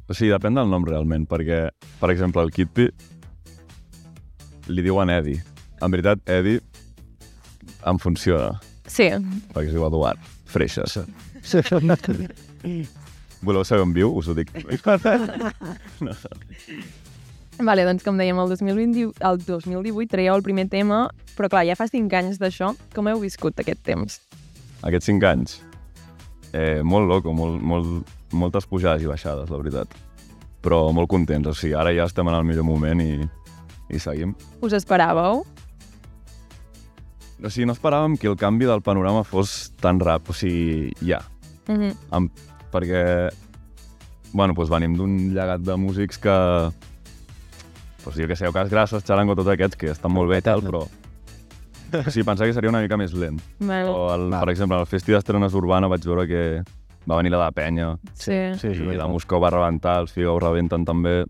o 0.09 0.17
sigui, 0.17 0.33
depèn 0.33 0.57
del 0.57 0.73
nom 0.73 0.87
realment, 0.89 1.29
perquè, 1.29 1.67
per 2.01 2.11
exemple, 2.15 2.43
el 2.43 2.53
Kidpi 2.55 2.89
li 4.73 4.85
diuen 4.85 5.13
Eddie. 5.13 5.43
En 5.83 5.93
veritat, 5.93 6.23
Eddie 6.31 6.63
em 7.87 7.99
funciona, 7.99 8.57
Sí, 8.93 9.07
perquè 9.55 9.69
es 9.71 9.75
diu 9.77 9.87
Eduard. 9.87 10.21
Freixes. 10.53 10.99
Voleu 13.43 13.65
saber 13.65 13.87
on 13.87 13.95
viu? 13.97 14.11
Us 14.13 14.29
ho 14.29 14.35
dic. 14.37 14.51
no. 16.05 16.17
Vale, 17.61 17.85
doncs 17.85 18.05
com 18.05 18.17
dèiem, 18.17 18.39
el 18.41 18.49
2020, 18.49 19.11
el 19.29 19.43
2018 19.45 20.09
traieu 20.11 20.35
el 20.39 20.45
primer 20.45 20.65
tema, 20.73 21.05
però 21.37 21.51
clar, 21.53 21.67
ja 21.69 21.77
fa 21.77 21.87
5 21.91 22.17
anys 22.17 22.41
d'això. 22.41 22.73
Com 22.97 23.11
heu 23.11 23.21
viscut 23.21 23.59
aquest 23.61 23.83
temps? 23.85 24.21
Aquests 24.83 25.11
cinc 25.11 25.27
anys, 25.29 25.61
eh, 26.53 26.81
molt 26.83 27.07
loco, 27.11 27.35
molt, 27.37 27.61
molt, 27.63 28.09
moltes 28.33 28.67
pujades 28.67 29.05
i 29.05 29.11
baixades, 29.11 29.51
la 29.53 29.61
veritat. 29.61 29.93
Però 30.63 30.87
molt 30.95 31.11
contents, 31.11 31.51
o 31.51 31.55
sigui, 31.55 31.75
ara 31.79 31.93
ja 31.95 32.09
estem 32.09 32.29
en 32.29 32.39
el 32.39 32.47
millor 32.49 32.67
moment 32.67 33.03
i, 33.05 33.21
i 33.93 34.01
seguim. 34.01 34.35
Us 34.63 34.75
esperàveu? 34.79 35.45
O 37.43 37.51
sigui, 37.51 37.67
no 37.69 37.77
esperàvem 37.77 38.17
que 38.19 38.31
el 38.31 38.39
canvi 38.41 38.67
del 38.71 38.83
panorama 38.83 39.27
fos 39.27 39.73
tan 39.83 40.01
rap, 40.01 40.31
o 40.31 40.33
sigui, 40.35 40.95
ja. 41.05 41.21
Mm 41.69 41.77
-hmm. 41.77 41.97
Amb, 42.11 42.31
perquè, 42.73 43.31
bueno, 44.33 44.55
doncs 44.55 44.71
venim 44.71 44.97
d'un 44.97 45.35
llegat 45.35 45.61
de 45.61 45.77
músics 45.77 46.19
que, 46.19 46.37
doncs 48.05 48.19
jo 48.19 48.27
que 48.29 48.37
sé, 48.37 48.49
Ocas 48.49 48.71
Grasses, 48.71 49.05
Charango, 49.07 49.35
tots 49.39 49.49
aquests, 49.55 49.77
que 49.79 49.91
estan 49.93 50.13
molt 50.13 50.31
bé 50.31 50.39
i 50.43 50.47
tal, 50.47 50.63
però... 50.63 50.85
Sigui, 52.09 52.25
pensava 52.25 52.47
que 52.49 52.55
seria 52.57 52.71
una 52.73 52.81
mica 52.81 52.97
més 52.97 53.13
lent. 53.13 53.37
Vale. 53.61 53.91
O, 53.93 54.07
el, 54.15 54.31
per 54.33 54.49
exemple, 54.55 54.79
al 54.81 54.87
Festi 54.89 55.13
d'Estrenes 55.13 55.53
Urbana 55.59 55.91
vaig 55.93 56.05
veure 56.09 56.25
que 56.27 56.43
va 57.05 57.19
venir 57.19 57.33
la 57.35 57.45
de 57.45 57.53
Penya, 57.53 57.89
Sí. 58.15 58.39
Sí, 58.57 58.69
i 58.73 58.77
sí, 58.79 58.97
la 58.97 59.09
Moscou 59.11 59.41
va 59.43 59.51
rebentar, 59.53 59.99
els 60.01 60.13
Figau 60.15 60.39
rebenten 60.41 60.87
també. 60.89 61.25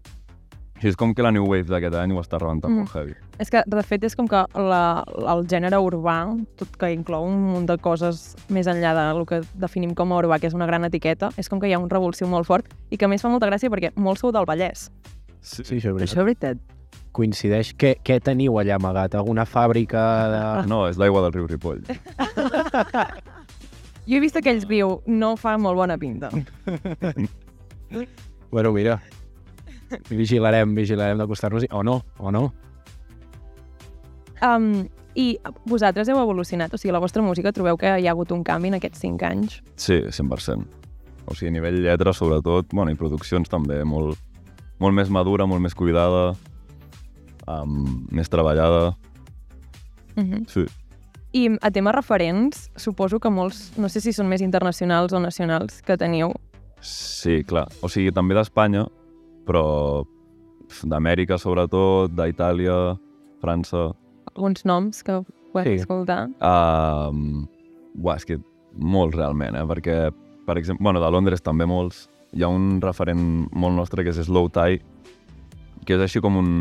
Així 0.76 0.90
és 0.90 0.96
com 0.98 1.12
que 1.14 1.22
la 1.22 1.30
New 1.34 1.44
Wave 1.46 1.70
d'aquest 1.70 1.94
any 1.94 2.10
ho 2.14 2.20
està 2.22 2.38
rebentant 2.42 2.70
Mm. 2.72 2.78
molt 2.82 2.94
heavy. 2.94 3.14
És 3.38 3.50
que, 3.50 3.62
de 3.66 3.82
fet, 3.82 4.02
és 4.04 4.14
com 4.18 4.26
que 4.28 4.44
la, 4.54 5.02
el 5.34 5.44
gènere 5.50 5.78
urbà, 5.82 6.16
tot 6.58 6.76
que 6.78 6.90
inclou 6.94 7.24
un 7.26 7.38
munt 7.52 7.66
de 7.66 7.76
coses 7.78 8.36
més 8.50 8.66
enllà 8.70 8.92
del 8.94 9.24
que 9.26 9.40
definim 9.54 9.94
com 9.94 10.12
a 10.12 10.18
urbà, 10.18 10.38
que 10.40 10.46
és 10.50 10.54
una 10.54 10.66
gran 10.66 10.84
etiqueta, 10.84 11.30
és 11.38 11.48
com 11.48 11.58
que 11.62 11.66
hi 11.70 11.72
ha 11.74 11.78
un 11.78 11.90
revulsiu 11.90 12.26
molt 12.30 12.46
fort 12.46 12.66
i 12.90 12.98
que 12.98 13.06
a 13.06 13.08
més 13.08 13.22
fa 13.22 13.30
molta 13.30 13.46
gràcia 13.50 13.70
perquè 13.70 13.90
molts 13.96 14.20
sou 14.22 14.30
del 14.34 14.44
Vallès. 14.46 14.90
Sí. 15.42 15.64
Sí, 15.66 15.76
això 15.76 15.90
és 15.90 15.96
veritat. 15.98 16.08
Això 16.08 16.22
és 16.22 16.28
veritat. 16.30 16.64
Coincideix. 17.12 17.74
Què, 17.76 17.96
què 18.00 18.16
teniu 18.24 18.56
allà 18.60 18.78
amagat? 18.78 19.14
Alguna 19.18 19.44
fàbrica 19.44 20.02
de... 20.32 20.42
No, 20.72 20.86
és 20.88 21.00
l'aigua 21.00 21.24
del 21.26 21.34
riu 21.36 21.50
Ripoll. 21.50 21.82
Jo 24.02 24.18
he 24.18 24.22
vist 24.22 24.34
aquells 24.34 24.64
riu, 24.66 24.96
no 25.06 25.36
fa 25.38 25.56
molt 25.60 25.78
bona 25.78 25.98
pinta. 25.98 26.30
Bueno, 28.52 28.70
mira. 28.72 28.98
Vigilarem, 30.08 30.74
vigilarem 30.76 31.20
d'acostar-nos-hi. 31.20 31.68
O 31.72 31.82
no, 31.84 31.98
o 32.20 32.32
no. 32.32 32.42
Um, 34.44 34.84
I 35.16 35.38
vosaltres 35.68 36.08
heu 36.08 36.20
evolucionat, 36.20 36.72
o 36.72 36.80
sigui, 36.80 36.92
la 36.92 37.00
vostra 37.00 37.22
música 37.24 37.52
trobeu 37.52 37.76
que 37.80 37.94
hi 38.00 38.08
ha 38.08 38.12
hagut 38.12 38.32
un 38.32 38.42
canvi 38.44 38.72
en 38.72 38.78
aquests 38.78 39.04
cinc 39.04 39.24
anys? 39.28 39.58
Sí, 39.76 40.00
100%. 40.08 40.64
O 41.28 41.36
sigui, 41.36 41.52
a 41.52 41.56
nivell 41.56 41.80
lletra, 41.84 42.12
sobretot, 42.16 42.72
bueno, 42.72 42.92
i 42.92 42.98
produccions 42.98 43.52
també, 43.52 43.82
molt, 43.88 44.20
molt 44.82 44.96
més 44.98 45.10
madura, 45.14 45.46
molt 45.46 45.62
més 45.62 45.74
cuidada, 45.78 46.32
um, 47.46 48.06
més 48.10 48.28
treballada. 48.30 48.96
Uh 50.16 50.22
-huh. 50.24 50.44
Sí. 50.48 50.66
I 51.32 51.48
a 51.62 51.70
tema 51.70 51.92
referents, 51.92 52.70
suposo 52.76 53.18
que 53.18 53.30
molts, 53.30 53.72
no 53.78 53.88
sé 53.88 54.00
si 54.00 54.12
són 54.12 54.28
més 54.28 54.42
internacionals 54.42 55.12
o 55.12 55.20
nacionals, 55.20 55.80
que 55.80 55.96
teniu. 55.96 56.32
Sí, 56.80 57.42
clar. 57.44 57.68
O 57.80 57.88
sigui, 57.88 58.12
també 58.12 58.34
d'Espanya, 58.34 58.86
però 59.46 60.04
d'Amèrica, 60.84 61.38
sobretot, 61.38 62.10
d'Itàlia, 62.10 62.98
França... 63.40 63.92
Alguns 64.34 64.64
noms 64.64 65.02
que 65.02 65.22
puedes 65.52 65.68
Sí. 65.68 65.80
escoltar. 65.80 66.28
Um, 66.40 67.46
buah, 67.94 68.16
és 68.16 68.24
que 68.24 68.38
molts 68.74 69.14
realment, 69.16 69.54
eh? 69.54 69.64
Perquè, 69.64 70.12
per 70.46 70.58
exemple, 70.58 70.82
bueno, 70.82 71.00
de 71.00 71.10
Londres 71.10 71.42
també 71.42 71.66
molts. 71.66 72.08
Hi 72.32 72.42
ha 72.44 72.48
un 72.48 72.78
referent 72.80 73.48
molt 73.52 73.76
nostre 73.76 74.04
que 74.04 74.12
és 74.14 74.20
Slow 74.24 74.48
Tie, 74.52 74.78
que 75.84 75.96
és 75.98 76.00
així 76.06 76.20
com 76.24 76.38
un 76.40 76.52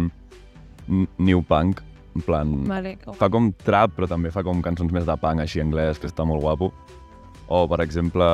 new 1.21 1.41
punk, 1.47 1.79
en 2.15 2.25
plan... 2.27 2.49
Vale. 2.67 2.97
Fa 3.15 3.29
com 3.31 3.51
trap, 3.63 3.93
però 3.95 4.09
també 4.11 4.31
fa 4.35 4.43
com 4.43 4.59
cançons 4.65 4.91
més 4.91 5.05
de 5.07 5.15
punk 5.21 5.39
així 5.45 5.61
anglès, 5.63 5.99
que 6.01 6.09
està 6.11 6.25
molt 6.27 6.43
guapo. 6.43 6.71
O, 7.51 7.65
per 7.71 7.81
exemple, 7.83 8.25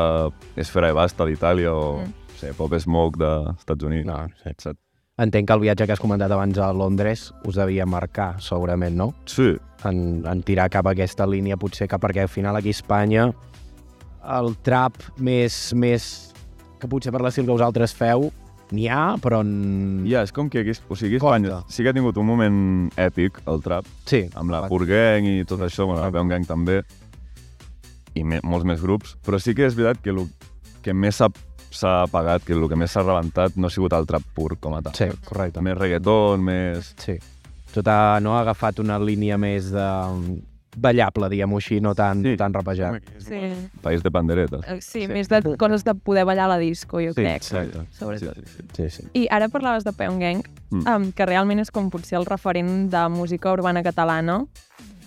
Esfera 0.57 0.89
e 0.89 0.95
Basta 0.97 1.25
d'Itàlia, 1.25 1.73
o 1.73 1.99
Mm. 2.01 2.13
sé, 2.37 2.51
Pop 2.53 2.73
Smoke 2.77 3.17
dels 3.17 3.57
Estats 3.63 3.83
Units. 3.83 4.05
No, 4.05 4.17
sí. 4.43 4.51
Saps? 4.61 4.77
Entenc 5.17 5.47
que 5.49 5.53
el 5.55 5.59
viatge 5.63 5.87
que 5.87 5.93
has 5.95 5.99
comentat 5.99 6.29
abans 6.31 6.57
a 6.61 6.67
Londres 6.73 7.31
us 7.49 7.55
devia 7.57 7.85
marcar, 7.89 8.35
segurament, 8.39 8.93
no? 8.95 9.13
Sí, 9.25 9.55
En, 9.85 10.23
en 10.25 10.41
tirar 10.41 10.69
cap 10.73 10.85
a 10.87 10.91
aquesta 10.91 11.25
línia, 11.29 11.57
potser 11.57 11.87
que 11.87 11.97
perquè 12.01 12.21
al 12.23 12.29
final 12.29 12.55
aquí 12.57 12.69
a 12.69 12.77
Espanya 12.77 13.27
el 14.37 14.55
trap 14.65 14.95
més, 15.21 15.73
més 15.77 16.26
que 16.81 16.89
potser 16.89 17.13
per 17.13 17.21
l'estil 17.25 17.47
que 17.47 17.55
vosaltres 17.55 17.95
feu 17.97 18.29
n'hi 18.75 18.87
ha, 18.91 19.15
però... 19.23 19.41
En... 19.45 20.03
ja, 20.09 20.23
és 20.25 20.33
com 20.35 20.49
que 20.51 20.61
aquí, 20.63 20.75
o 20.89 20.97
sigui. 20.99 21.19
Espanya 21.21 21.61
sí 21.71 21.83
que 21.83 21.91
ha 21.91 21.95
tingut 21.95 22.17
un 22.19 22.27
moment 22.27 22.57
èpic, 22.99 23.41
el 23.47 23.61
trap, 23.63 23.87
Sí, 24.09 24.25
amb 24.35 24.51
la. 24.51 24.65
Pur 24.71 24.83
Gang 24.89 25.27
i 25.29 25.45
tot 25.47 25.63
això, 25.65 25.87
bueno, 25.87 26.01
la 26.03 26.11
Peon 26.11 26.31
Gang 26.31 26.47
també, 26.47 26.81
i 28.17 28.25
me, 28.27 28.41
molts 28.43 28.67
més 28.67 28.83
grups, 28.83 29.15
però 29.25 29.39
sí 29.41 29.55
que 29.55 29.67
és 29.67 29.77
veritat 29.77 30.03
que 30.03 30.13
el 30.15 30.25
que 30.83 30.95
més 30.95 31.19
s'ha 31.19 31.93
apagat, 32.03 32.45
que 32.47 32.55
el 32.55 32.67
que 32.71 32.79
més 32.79 32.93
s'ha 32.93 33.05
rebentat 33.05 33.57
no 33.59 33.67
ha 33.67 33.73
sigut 33.73 33.95
el 33.95 34.07
trap 34.09 34.25
pur 34.35 34.55
com 34.59 34.77
a 34.77 34.83
tal. 34.83 34.95
Sí, 34.97 35.09
correcte. 35.27 35.63
Més 35.63 35.77
reggaeton, 35.77 36.43
més... 36.43 36.93
Sí. 37.03 37.17
Tot 37.73 37.89
ha, 37.91 38.17
no 38.23 38.33
ha 38.33 38.41
agafat 38.41 38.79
una 38.81 38.95
línia 38.97 39.37
més 39.37 39.67
de 39.73 39.87
ballable, 40.77 41.27
diguem-ho 41.29 41.57
així, 41.57 41.79
no 41.81 41.93
tan, 41.95 42.21
Sí. 42.23 42.35
tan 42.37 42.53
rapejat. 42.53 43.01
Sí, 43.19 43.39
País 43.81 44.03
de 44.03 44.11
panderetes. 44.11 44.61
Eh, 44.67 44.79
sí, 44.81 45.01
sí, 45.01 45.07
més 45.07 45.27
de 45.29 45.41
coses 45.57 45.83
de 45.83 45.93
poder 45.95 46.23
ballar 46.25 46.45
a 46.45 46.53
la 46.55 46.57
disco, 46.57 46.99
jo 47.01 47.13
Sí, 47.13 47.21
crec. 47.21 47.35
exacte. 47.37 47.85
Sobretot. 47.91 48.35
Sí, 48.35 48.43
sí, 48.45 48.63
sí. 48.75 48.89
Sí, 48.89 49.01
sí. 49.03 49.07
I 49.13 49.27
ara 49.31 49.49
parlaves 49.49 49.83
de 49.83 49.93
Peon 49.93 50.19
Gang, 50.19 50.43
Mm. 50.69 50.83
um, 50.87 51.11
que 51.11 51.25
realment 51.25 51.59
és 51.59 51.71
com 51.71 51.89
potser 51.89 52.17
el 52.19 52.25
referent 52.25 52.89
de 52.91 53.09
música 53.09 53.51
urbana 53.53 53.81
catalana, 53.83 54.41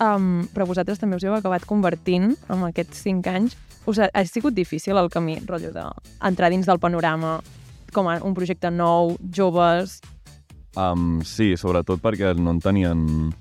um, 0.01 0.47
però 0.55 0.67
vosaltres 0.67 0.99
també 0.99 1.17
us 1.17 1.25
heu 1.25 1.35
acabat 1.35 1.65
convertint 1.67 2.37
en 2.49 2.63
aquests 2.65 3.03
cinc 3.03 3.27
anys. 3.27 3.57
Us 3.87 3.99
ha, 3.99 4.11
ha 4.13 4.25
sigut 4.25 4.55
difícil 4.55 4.97
el 4.97 5.09
camí, 5.11 5.39
rotllo 5.47 5.71
d'entrar 5.73 6.51
dins 6.51 6.67
del 6.67 6.79
panorama 6.79 7.41
com 7.93 8.09
a 8.09 8.19
un 8.23 8.35
projecte 8.35 8.71
nou, 8.71 9.17
joves... 9.35 10.01
Um, 10.77 11.21
sí, 11.23 11.57
sobretot 11.57 12.01
perquè 12.01 12.35
no 12.39 12.53
en 12.53 12.61
tenien... 12.61 13.35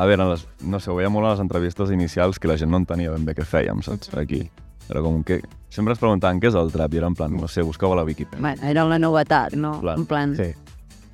A 0.00 0.06
veure, 0.08 0.24
les, 0.32 0.46
no 0.64 0.80
sé, 0.80 0.88
ho 0.90 0.96
veia 0.96 1.10
molt 1.12 1.28
a 1.28 1.34
les 1.34 1.42
entrevistes 1.42 1.90
inicials 1.92 2.40
que 2.40 2.48
la 2.48 2.56
gent 2.56 2.70
no 2.72 2.78
entenia 2.80 3.12
ben 3.12 3.26
bé 3.26 3.34
què 3.36 3.44
fèiem, 3.44 3.82
saps? 3.84 4.12
Aquí. 4.16 4.46
Era 4.88 5.02
com 5.04 5.20
que... 5.26 5.42
Sempre 5.70 5.92
ens 5.94 6.00
preguntaven 6.00 6.40
què 6.42 6.48
és 6.48 6.56
el 6.58 6.72
trap 6.72 6.94
i 6.96 6.98
era 6.98 7.10
en 7.10 7.14
plan, 7.18 7.34
no 7.36 7.46
sé, 7.52 7.62
buscau 7.62 7.92
a 7.92 7.98
la 8.00 8.06
Wikipedia. 8.08 8.40
Bueno, 8.42 8.64
era 8.66 8.86
la 8.88 8.98
novetat, 8.98 9.54
no? 9.60 9.76
Clar. 9.84 9.98
En 10.00 10.06
plan... 10.08 10.32
Sí. 10.38 10.48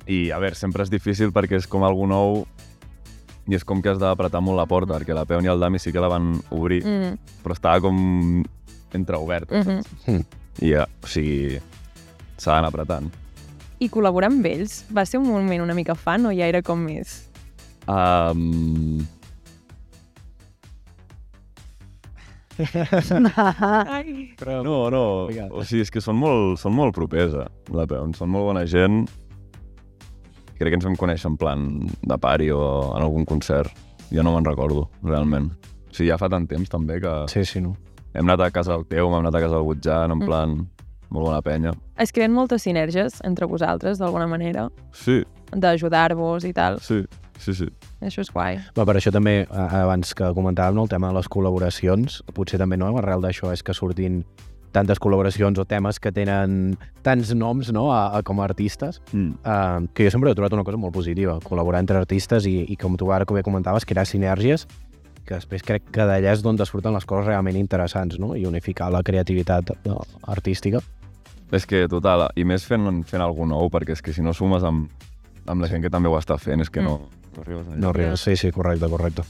I, 0.07 0.21
a 0.31 0.39
veure, 0.39 0.55
sempre 0.55 0.85
és 0.87 0.89
difícil 0.89 1.33
perquè 1.35 1.59
és 1.59 1.67
com 1.67 1.83
algú 1.83 2.07
nou 2.07 2.45
i 3.47 3.55
és 3.59 3.63
com 3.67 3.81
que 3.83 3.91
has 3.91 3.99
d'apretar 3.99 4.39
molt 4.43 4.57
la 4.59 4.65
porta, 4.71 4.95
perquè 4.95 5.15
la 5.15 5.27
Peon 5.27 5.45
i 5.45 5.51
el 5.51 5.59
Dami 5.59 5.79
sí 5.83 5.91
que 5.91 5.99
la 6.03 6.09
van 6.11 6.33
obrir, 6.55 6.79
Mm, 6.87 7.19
però 7.43 7.55
estava 7.55 7.83
com 7.83 8.43
entreoberta, 8.95 9.51
mm 9.59 9.83
saps? 9.83 10.25
I, 10.63 10.71
ja, 10.71 10.87
o 11.03 11.11
sigui, 11.11 11.59
s'ha 12.39 12.55
d'anar 12.55 12.71
apretant. 12.71 13.11
I 13.77 13.91
col·laborar 13.93 14.31
amb 14.31 14.47
ells 14.49 14.79
va 14.89 15.03
ser 15.05 15.19
un 15.19 15.27
moment 15.29 15.61
una 15.61 15.75
mica 15.77 15.93
fan 15.93 16.25
o 16.25 16.31
ja 16.33 16.47
era 16.49 16.63
com 16.65 16.79
més... 16.87 17.26
Um, 17.87 19.05
Ai. 22.57 24.33
Però... 24.37 24.61
No, 24.65 24.89
no, 24.89 25.03
o 25.53 25.63
sigui, 25.65 25.83
és 25.85 25.91
que 25.93 26.01
són 26.01 26.17
molt, 26.19 26.57
són 26.61 26.73
molt 26.77 26.95
propers, 26.95 27.35
eh, 27.37 27.47
la 27.75 27.85
Peon, 27.89 28.13
són 28.17 28.31
molt 28.33 28.47
bona 28.49 28.63
gent. 28.69 29.03
Crec 30.57 30.71
que 30.73 30.79
ens 30.79 30.87
vam 30.87 30.95
conèixer 30.97 31.29
en 31.29 31.35
plan 31.37 31.67
de 31.85 32.17
pari 32.17 32.49
o 32.53 32.61
en 32.97 33.03
algun 33.05 33.27
concert. 33.29 33.69
Ja 34.09 34.23
no 34.25 34.33
me'n 34.33 34.47
recordo, 34.47 34.87
realment. 35.05 35.51
O 35.87 35.93
sigui, 35.93 36.09
ja 36.09 36.17
fa 36.17 36.29
tant 36.33 36.47
temps 36.49 36.69
també 36.71 36.99
que 37.03 37.13
Sí, 37.29 37.43
sí, 37.45 37.61
no. 37.61 37.75
hem 38.15 38.25
anat 38.25 38.47
a 38.47 38.51
casa 38.51 38.73
del 38.73 38.87
Teu, 38.89 39.05
hem 39.11 39.19
anat 39.21 39.35
a 39.37 39.43
casa 39.43 39.55
del 39.59 39.67
Butjan, 39.67 40.11
en 40.11 40.17
Mm. 40.19 40.25
plan, 40.25 40.57
molt 41.11 41.25
bona 41.27 41.41
penya. 41.41 41.73
Es 41.97 42.11
creen 42.11 42.33
moltes 42.33 42.63
sinergies 42.63 43.21
entre 43.23 43.45
vosaltres, 43.45 43.99
d'alguna 43.99 44.25
manera, 44.27 44.69
Sí, 44.91 45.23
d'ajudar-vos 45.51 46.43
i 46.45 46.53
tal. 46.53 46.79
sí, 46.79 47.05
sí, 47.39 47.53
sí. 47.57 47.69
Això 48.01 48.23
és 48.25 48.31
guai. 48.33 48.59
Va, 48.77 48.85
per 48.85 48.97
això 48.99 49.13
també, 49.13 49.39
abans 49.51 50.13
que 50.17 50.33
comentàvem 50.37 50.77
no, 50.77 50.87
el 50.87 50.91
tema 50.91 51.11
de 51.11 51.19
les 51.19 51.29
col·laboracions, 51.31 52.21
potser 52.37 52.59
també 52.61 52.77
no, 52.77 52.91
arrel 52.97 53.23
d'això 53.23 53.53
és 53.53 53.63
que 53.63 53.75
sortin 53.77 54.23
tantes 54.75 54.99
col·laboracions 55.01 55.57
o 55.57 55.65
temes 55.65 55.99
que 55.99 56.11
tenen 56.13 56.75
tants 57.05 57.31
noms 57.33 57.71
no, 57.73 57.87
a, 57.95 58.17
a 58.17 58.23
com 58.25 58.41
a 58.41 58.47
artistes, 58.47 59.01
Mm. 59.13 59.39
uh, 59.45 59.87
que 59.93 60.05
jo 60.05 60.11
sempre 60.11 60.31
he 60.31 60.35
trobat 60.35 60.53
una 60.53 60.65
cosa 60.67 60.77
molt 60.77 60.93
positiva, 60.93 61.39
col·laborar 61.43 61.79
entre 61.79 61.97
artistes 61.97 62.45
i, 62.45 62.65
i 62.67 62.75
com 62.75 62.97
tu 62.97 63.09
ara 63.11 63.25
com 63.25 63.37
bé 63.37 63.43
comentaves, 63.45 63.85
crear 63.85 64.05
sinergies, 64.05 64.67
que 65.27 65.35
després 65.35 65.63
crec 65.63 65.89
que 65.91 66.05
d'allà 66.07 66.31
és 66.33 66.43
d'on 66.43 66.57
surten 66.65 66.93
les 66.95 67.05
coses 67.05 67.27
realment 67.27 67.57
interessants, 67.59 68.17
no? 68.19 68.35
i 68.35 68.45
unificar 68.45 68.89
la 68.91 69.03
creativitat 69.03 69.73
eh, 69.75 69.97
artística. 70.27 70.81
És 71.51 71.65
que, 71.65 71.85
total, 71.87 72.27
i 72.35 72.43
més 72.43 72.65
fent, 72.67 73.03
fent 73.07 73.23
alguna 73.23 73.55
nou, 73.55 73.69
perquè 73.71 73.95
és 73.95 74.01
que 74.01 74.13
si 74.13 74.23
no 74.23 74.33
sumes 74.33 74.63
amb, 74.67 74.89
amb 75.47 75.61
la 75.61 75.67
gent 75.71 75.83
que 75.83 75.91
també 75.91 76.09
ho 76.09 76.17
està 76.19 76.37
fent, 76.39 76.63
és 76.63 76.71
que 76.71 76.83
no, 76.83 76.99
no 77.37 77.43
arribes 77.43 77.67
enlloc. 77.67 77.79
No 77.81 77.89
arribes, 77.93 78.19
sí, 78.19 78.35
sí, 78.35 78.51
correcte, 78.51 78.89
correcte. 78.89 79.23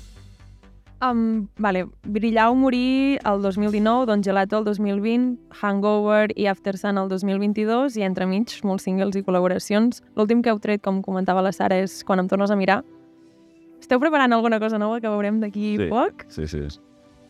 Um, 0.99 1.47
vale, 1.61 1.85
Brillau 2.09 2.55
morir 2.57 3.19
el 3.23 3.41
2019, 3.43 4.07
Don 4.07 4.23
Gelato 4.23 4.57
el 4.57 4.63
2020, 4.65 5.37
Hangover 5.61 6.31
i 6.35 6.47
After 6.47 6.75
Sun 6.75 6.97
el 6.97 7.07
2022 7.11 7.99
i 7.99 8.05
entremig 8.07 8.55
molts 8.65 8.87
singles 8.87 9.15
i 9.15 9.21
col·laboracions. 9.21 10.01
L'últim 10.17 10.41
que 10.41 10.49
heu 10.49 10.57
tret, 10.59 10.81
com 10.81 11.03
comentava 11.05 11.43
la 11.45 11.51
Sara, 11.53 11.77
és 11.85 11.99
Quan 12.03 12.23
em 12.23 12.27
tornes 12.27 12.49
a 12.49 12.57
mirar. 12.57 12.79
Esteu 13.79 13.99
preparant 14.01 14.33
alguna 14.33 14.57
cosa 14.59 14.79
nova 14.81 14.97
que 14.99 15.07
veurem 15.07 15.37
d'aquí 15.39 15.75
Sí. 15.77 15.87
poc? 15.91 16.25
Sí, 16.33 16.47
sí. 16.47 16.65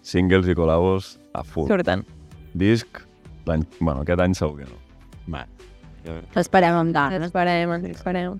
Singles 0.01 0.47
i 0.47 0.55
col·labos 0.55 1.17
a 1.33 1.43
full. 1.43 1.67
Surten. 1.67 2.05
Disc, 2.53 3.01
l'any... 3.45 3.65
Bueno, 3.81 4.01
aquest 4.07 4.21
any 4.21 4.33
segur 4.33 4.61
que 4.63 4.69
no. 4.71 4.79
Va. 5.27 5.43
L'esperem 6.37 6.73
amb 6.73 6.93
ganes. 6.95 7.21
Esperem, 7.27 7.73
esperem. 7.91 8.39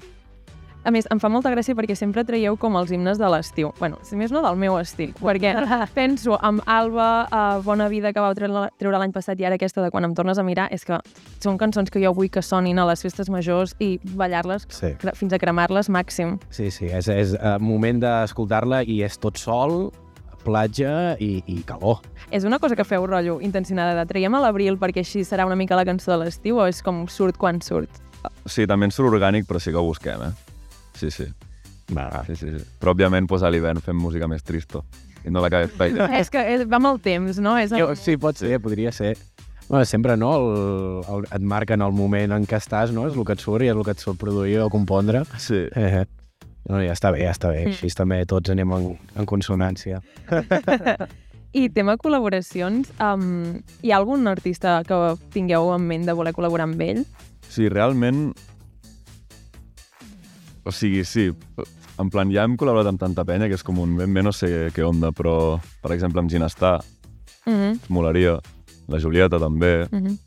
A 0.88 0.92
més, 0.96 1.04
em 1.12 1.20
fa 1.20 1.28
molta 1.28 1.52
gràcia 1.52 1.76
perquè 1.76 1.98
sempre 2.00 2.24
traieu 2.24 2.56
com 2.56 2.78
els 2.80 2.94
himnes 2.96 3.18
de 3.20 3.28
l'estiu. 3.28 3.74
bueno, 3.80 3.98
si 4.08 4.16
més 4.16 4.32
no 4.32 4.40
del 4.42 4.56
meu 4.56 4.78
estil, 4.80 5.12
perquè 5.20 5.52
penso 5.98 6.38
amb 6.40 6.62
Alba, 6.66 7.28
uh, 7.28 7.62
Bona 7.66 7.90
Vida, 7.92 8.14
que 8.16 8.24
vau 8.24 8.32
treure 8.34 8.98
l'any 9.02 9.12
passat, 9.12 9.36
i 9.42 9.44
ara 9.44 9.58
aquesta 9.60 9.84
de 9.84 9.92
Quan 9.92 10.08
em 10.08 10.16
tornes 10.16 10.40
a 10.40 10.46
mirar, 10.48 10.70
és 10.72 10.86
que 10.88 10.96
són 11.44 11.60
cançons 11.60 11.92
que 11.92 12.00
jo 12.00 12.14
vull 12.16 12.32
que 12.32 12.42
sonin 12.42 12.80
a 12.80 12.86
les 12.88 13.04
festes 13.04 13.28
majors 13.30 13.76
i 13.84 13.98
ballar-les 14.16 14.64
Sí. 14.72 14.94
fins 15.20 15.34
a 15.36 15.42
cremar-les 15.44 15.90
màxim. 15.92 16.38
Sí, 16.56 16.72
sí, 16.72 16.88
és, 16.88 17.12
és 17.12 17.36
uh, 17.36 17.58
moment 17.60 18.00
d'escoltar-la 18.00 18.86
i 18.88 19.02
és 19.04 19.20
tot 19.20 19.36
sol, 19.36 19.92
platja 20.48 21.18
i, 21.20 21.44
i 21.52 21.60
calor. 21.68 22.00
És 22.32 22.48
una 22.48 22.64
cosa 22.64 22.80
que 22.80 22.88
feu 22.88 23.04
rotllo 23.12 23.42
intencionada 23.44 24.00
de 24.00 24.08
traiem 24.08 24.40
a 24.40 24.46
l'abril 24.48 24.80
perquè 24.80 25.04
així 25.04 25.28
serà 25.28 25.44
una 25.44 25.60
mica 25.60 25.76
la 25.76 25.84
cançó 25.84 26.16
de 26.16 26.24
l'estiu 26.24 26.64
o 26.64 26.68
és 26.72 26.80
com 26.82 27.10
surt 27.12 27.36
quan 27.36 27.60
surt? 27.60 27.92
sí, 28.48 28.66
també 28.68 28.88
ens 28.88 28.96
surt 28.96 29.12
orgànic, 29.12 29.46
però 29.48 29.60
sí 29.60 29.72
que 29.72 29.80
ho 29.80 29.84
busquem, 29.84 30.24
eh? 30.24 30.47
Sí, 30.98 31.12
sí. 31.14 31.28
Va, 31.94 32.10
va. 32.12 32.24
sí, 32.28 32.36
sí, 32.36 32.52
sí. 32.52 32.64
Però, 32.82 32.92
òbviament, 32.92 33.30
pues, 33.30 33.46
a 33.46 33.52
l'hivern 33.54 33.80
fem 33.84 33.96
música 33.96 34.28
més 34.28 34.44
tristo. 34.44 34.84
I 35.24 35.32
no 35.32 35.44
la 35.44 35.50
que 35.52 35.66
feia. 35.72 36.10
És 36.20 36.32
que 36.32 36.42
és, 36.56 36.66
va 36.68 36.80
amb 36.82 36.92
el 36.92 37.02
temps, 37.04 37.40
no? 37.44 37.56
És 37.60 37.72
Jo, 37.76 37.94
sí, 38.00 38.18
pot 38.20 38.40
ser, 38.40 38.60
podria 38.64 38.92
ser. 38.96 39.16
Bueno, 39.68 39.84
sempre, 39.86 40.16
no? 40.16 40.34
El, 40.36 41.02
el, 41.14 41.26
et 41.36 41.44
marquen 41.44 41.84
el 41.84 41.96
moment 41.96 42.36
en 42.38 42.46
què 42.48 42.60
estàs, 42.60 42.94
no? 42.96 43.08
És 43.10 43.18
el 43.18 43.28
que 43.28 43.36
et 43.36 43.44
surt 43.44 43.66
i 43.66 43.72
és 43.72 43.76
el 43.76 43.84
que 43.84 43.96
et 43.96 44.04
surt 44.04 44.20
produir 44.20 44.62
o 44.64 44.70
compondre. 44.72 45.26
Sí. 45.44 45.66
Eh, 45.76 46.06
no, 46.68 46.80
ja 46.84 46.96
està 46.96 47.12
bé, 47.16 47.24
ja 47.26 47.34
està 47.36 47.52
bé. 47.52 47.66
Mm. 47.66 47.76
Així 47.76 47.92
també 47.96 48.22
tots 48.28 48.52
anem 48.52 48.76
en, 48.78 48.90
en 49.20 49.28
consonància. 49.28 50.02
I 51.58 51.70
tema 51.74 51.96
col·laboracions, 52.00 52.92
um, 53.02 53.58
hi 53.82 53.92
ha 53.92 54.00
algun 54.00 54.28
artista 54.30 54.82
que 54.88 54.98
tingueu 55.34 55.72
en 55.74 55.88
ment 55.88 56.06
de 56.08 56.16
voler 56.16 56.36
col·laborar 56.36 56.68
amb 56.70 56.84
ell? 56.84 57.04
Sí, 57.48 57.68
realment... 57.72 58.30
O 60.68 60.72
sigui, 60.76 61.06
sí, 61.08 61.30
en 61.98 62.10
plan, 62.12 62.30
ja 62.34 62.44
hem 62.44 62.58
col·laborat 62.60 62.92
amb 62.92 63.00
tanta 63.00 63.24
penya 63.26 63.48
que 63.48 63.56
és 63.56 63.64
com 63.64 63.80
un 63.80 63.96
ben 63.96 64.14
bé 64.14 64.22
no 64.22 64.36
sé 64.36 64.70
què 64.76 64.84
onda, 64.84 65.14
però, 65.16 65.58
per 65.82 65.94
exemple, 65.96 66.20
amb 66.20 66.30
Ginestar, 66.30 66.82
Mm 67.48 67.54
-hmm. 67.54 67.80
molaria. 67.88 68.40
La 68.88 69.00
Julieta 69.00 69.40
també. 69.40 69.88
Mm 69.92 70.04
-hmm. 70.04 70.18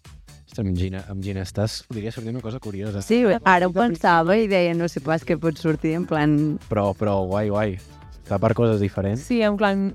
Ostres, 0.46 0.66
amb 0.66 0.76
Gina, 0.76 1.04
amb 1.08 1.22
Gina 1.22 1.42
estàs... 1.42 1.86
Podria 1.86 2.12
sortir 2.12 2.30
una 2.30 2.40
cosa 2.40 2.58
curiosa. 2.58 3.02
Sí, 3.02 3.24
ara 3.44 3.66
ho 3.66 3.72
pensava 3.72 4.36
i 4.36 4.48
deia, 4.48 4.74
no 4.74 4.88
sé 4.88 5.00
pas 5.00 5.24
què 5.26 5.38
pot 5.38 5.56
sortir, 5.58 5.92
en 5.94 6.06
plan... 6.06 6.58
Però, 6.68 6.94
però 6.94 7.26
guai, 7.26 7.48
guai. 7.48 7.78
Està 8.24 8.38
per 8.38 8.54
coses 8.54 8.80
diferents. 8.80 9.20
Sí, 9.20 9.42
en 9.42 9.56
plan, 9.56 9.94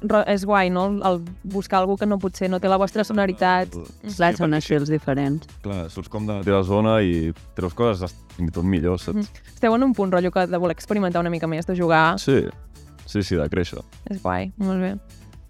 és 0.00 0.44
guai, 0.48 0.70
no? 0.72 0.86
El, 0.88 1.02
el 1.06 1.20
buscar 1.52 1.80
algú 1.80 1.96
que 2.00 2.06
no 2.08 2.18
potser 2.18 2.48
no 2.50 2.60
té 2.60 2.68
la 2.68 2.78
vostra 2.80 3.04
sonoritat. 3.04 3.74
Clar, 4.16 4.32
són 4.38 4.56
estils 4.56 4.90
diferents. 4.92 5.46
Clar, 5.64 5.84
surts 5.92 6.08
com 6.12 6.26
de 6.28 6.38
la 6.38 6.46
teva 6.46 6.62
zona 6.64 6.98
i 7.04 7.30
treus 7.58 7.76
coses 7.76 8.14
fins 8.36 8.48
i 8.48 8.54
tot 8.54 8.64
millors, 8.64 9.08
saps? 9.10 9.30
Esteu 9.54 9.76
en 9.76 9.84
un 9.84 9.94
punt 9.96 10.12
rotllo 10.12 10.32
que 10.32 10.46
de 10.48 10.60
voler 10.60 10.76
experimentar 10.76 11.20
una 11.20 11.32
mica 11.32 11.50
més, 11.50 11.68
de 11.68 11.76
jugar. 11.76 12.18
Sí, 12.22 12.42
sí, 13.04 13.22
sí, 13.22 13.36
de 13.36 13.48
créixer. 13.52 13.84
És 14.08 14.22
guai, 14.22 14.50
molt 14.60 14.80
bé. 14.80 14.96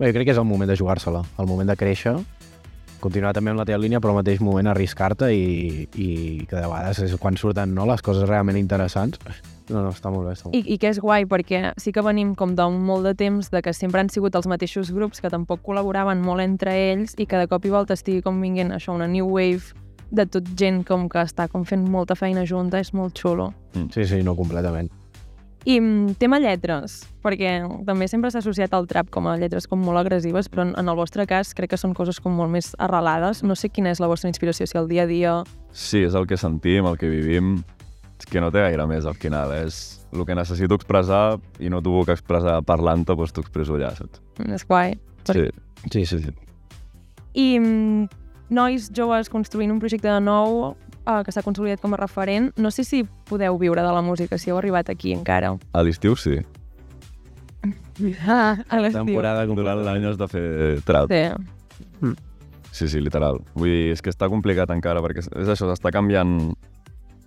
Bé, 0.00 0.08
jo 0.08 0.16
crec 0.16 0.30
que 0.30 0.34
és 0.34 0.40
el 0.40 0.48
moment 0.48 0.70
de 0.70 0.78
jugar-se-la, 0.80 1.22
el 1.38 1.48
moment 1.48 1.68
de 1.68 1.76
créixer, 1.76 2.16
continuar 3.00 3.32
també 3.36 3.52
amb 3.52 3.60
la 3.60 3.66
teva 3.68 3.80
línia, 3.80 4.00
però 4.00 4.14
al 4.14 4.20
mateix 4.20 4.40
moment 4.44 4.68
arriscar-te 4.70 5.30
i, 5.32 5.86
i 5.94 6.10
que 6.48 6.56
de 6.56 6.66
vegades 6.66 7.00
és 7.04 7.16
quan 7.20 7.36
surten 7.40 7.74
no, 7.76 7.86
les 7.88 8.02
coses 8.04 8.28
realment 8.28 8.58
interessants. 8.60 9.20
No, 9.70 9.84
no, 9.84 9.90
està 9.94 10.10
molt 10.12 10.26
bé. 10.26 10.34
Està 10.34 10.48
molt 10.48 10.56
bé. 10.56 10.62
I, 10.62 10.74
I 10.74 10.78
que 10.82 10.90
és 10.90 11.00
guai, 11.02 11.26
perquè 11.30 11.72
sí 11.80 11.94
que 11.94 12.04
venim 12.04 12.34
com 12.38 12.56
de 12.58 12.66
molt 12.74 13.06
de 13.06 13.14
temps 13.18 13.50
de 13.52 13.62
que 13.62 13.74
sempre 13.76 14.02
han 14.02 14.10
sigut 14.12 14.36
els 14.36 14.48
mateixos 14.50 14.90
grups 14.94 15.22
que 15.22 15.30
tampoc 15.32 15.62
col·laboraven 15.66 16.22
molt 16.24 16.44
entre 16.44 16.74
ells 16.90 17.14
i 17.18 17.26
que 17.30 17.38
de 17.38 17.48
cop 17.50 17.66
i 17.66 17.72
volta 17.72 17.94
estigui 17.94 18.24
com 18.26 18.40
vinguent 18.42 18.74
això, 18.76 18.94
una 18.96 19.08
new 19.10 19.30
wave 19.30 19.74
de 20.10 20.26
tot 20.26 20.46
gent 20.58 20.82
com 20.86 21.06
que 21.08 21.22
està 21.22 21.46
com 21.48 21.64
fent 21.64 21.86
molta 21.86 22.16
feina 22.18 22.42
junta, 22.46 22.80
és 22.82 22.90
molt 22.92 23.14
xulo. 23.18 23.52
Sí, 23.94 24.04
sí, 24.04 24.24
no, 24.26 24.34
completament. 24.38 24.90
I 25.68 25.76
mm, 25.76 26.14
tema 26.16 26.38
lletres, 26.40 27.02
perquè 27.20 27.58
també 27.84 28.08
sempre 28.08 28.30
s'ha 28.32 28.40
associat 28.40 28.72
al 28.74 28.86
trap 28.88 29.10
com 29.12 29.28
a 29.28 29.36
lletres 29.36 29.68
com 29.68 29.82
molt 29.84 30.00
agressives, 30.00 30.48
però 30.48 30.64
en, 30.64 30.72
en 30.80 30.88
el 30.88 30.96
vostre 30.96 31.26
cas 31.28 31.52
crec 31.56 31.74
que 31.74 31.80
són 31.80 31.92
coses 31.94 32.20
com 32.22 32.32
molt 32.32 32.52
més 32.52 32.72
arrelades. 32.80 33.44
No 33.44 33.54
sé 33.54 33.68
quina 33.68 33.92
és 33.92 34.00
la 34.00 34.08
vostra 34.08 34.32
inspiració, 34.32 34.66
si 34.66 34.80
el 34.80 34.88
dia 34.88 35.04
a 35.04 35.10
dia... 35.10 35.34
Sí, 35.70 36.00
és 36.06 36.16
el 36.16 36.26
que 36.26 36.40
sentim, 36.40 36.88
el 36.88 36.96
que 36.98 37.12
vivim. 37.12 37.58
És 38.20 38.28
que 38.28 38.40
no 38.42 38.50
té 38.52 38.60
gaire 38.60 38.84
més 38.88 39.06
al 39.08 39.16
final. 39.16 39.54
És 39.64 40.00
el 40.12 40.26
que 40.28 40.36
necessito 40.36 40.76
expressar 40.76 41.38
i 41.62 41.70
no 41.72 41.80
t'ho 41.80 41.94
puc 42.00 42.12
expressar 42.12 42.58
parlant-te, 42.68 43.16
doncs 43.16 43.32
t'ho 43.32 43.44
expresso 43.46 43.78
allà, 43.78 43.94
saps? 43.96 44.20
És 44.44 44.66
guai. 44.68 44.98
Sí. 45.30 45.48
Sí, 45.88 46.04
sí, 46.04 46.20
sí. 46.20 46.34
I 47.40 47.46
mm, 47.58 48.08
nois 48.52 48.90
joves 48.92 49.30
construint 49.32 49.72
un 49.72 49.80
projecte 49.80 50.10
de 50.10 50.20
nou 50.20 50.74
eh, 51.06 51.20
que 51.24 51.32
s'ha 51.32 51.44
consolidat 51.46 51.80
com 51.80 51.96
a 51.96 52.00
referent. 52.00 52.50
No 52.60 52.72
sé 52.74 52.84
si 52.84 53.04
podeu 53.30 53.56
viure 53.60 53.84
de 53.86 53.92
la 53.96 54.02
música, 54.04 54.38
si 54.38 54.52
heu 54.52 54.58
arribat 54.60 54.92
aquí 54.92 55.14
encara. 55.16 55.54
A 55.72 55.84
l'estiu 55.86 56.18
sí. 56.20 56.40
Ah, 58.26 58.56
a 58.68 58.80
l'estiu. 58.80 59.04
Temporada 59.04 59.44
Durant 59.48 59.82
l'any 59.84 60.06
has 60.08 60.20
de 60.20 60.28
fer 60.28 60.44
trap. 60.88 61.12
Sí. 61.12 62.12
Sí, 62.72 62.86
sí, 62.88 63.00
literal. 63.02 63.40
Vull 63.58 63.68
dir, 63.68 63.86
és 63.96 64.00
que 64.02 64.12
està 64.12 64.28
complicat 64.30 64.70
encara, 64.72 65.02
perquè 65.04 65.24
és 65.24 65.48
això, 65.50 65.66
s'està 65.68 65.90
canviant 65.92 66.52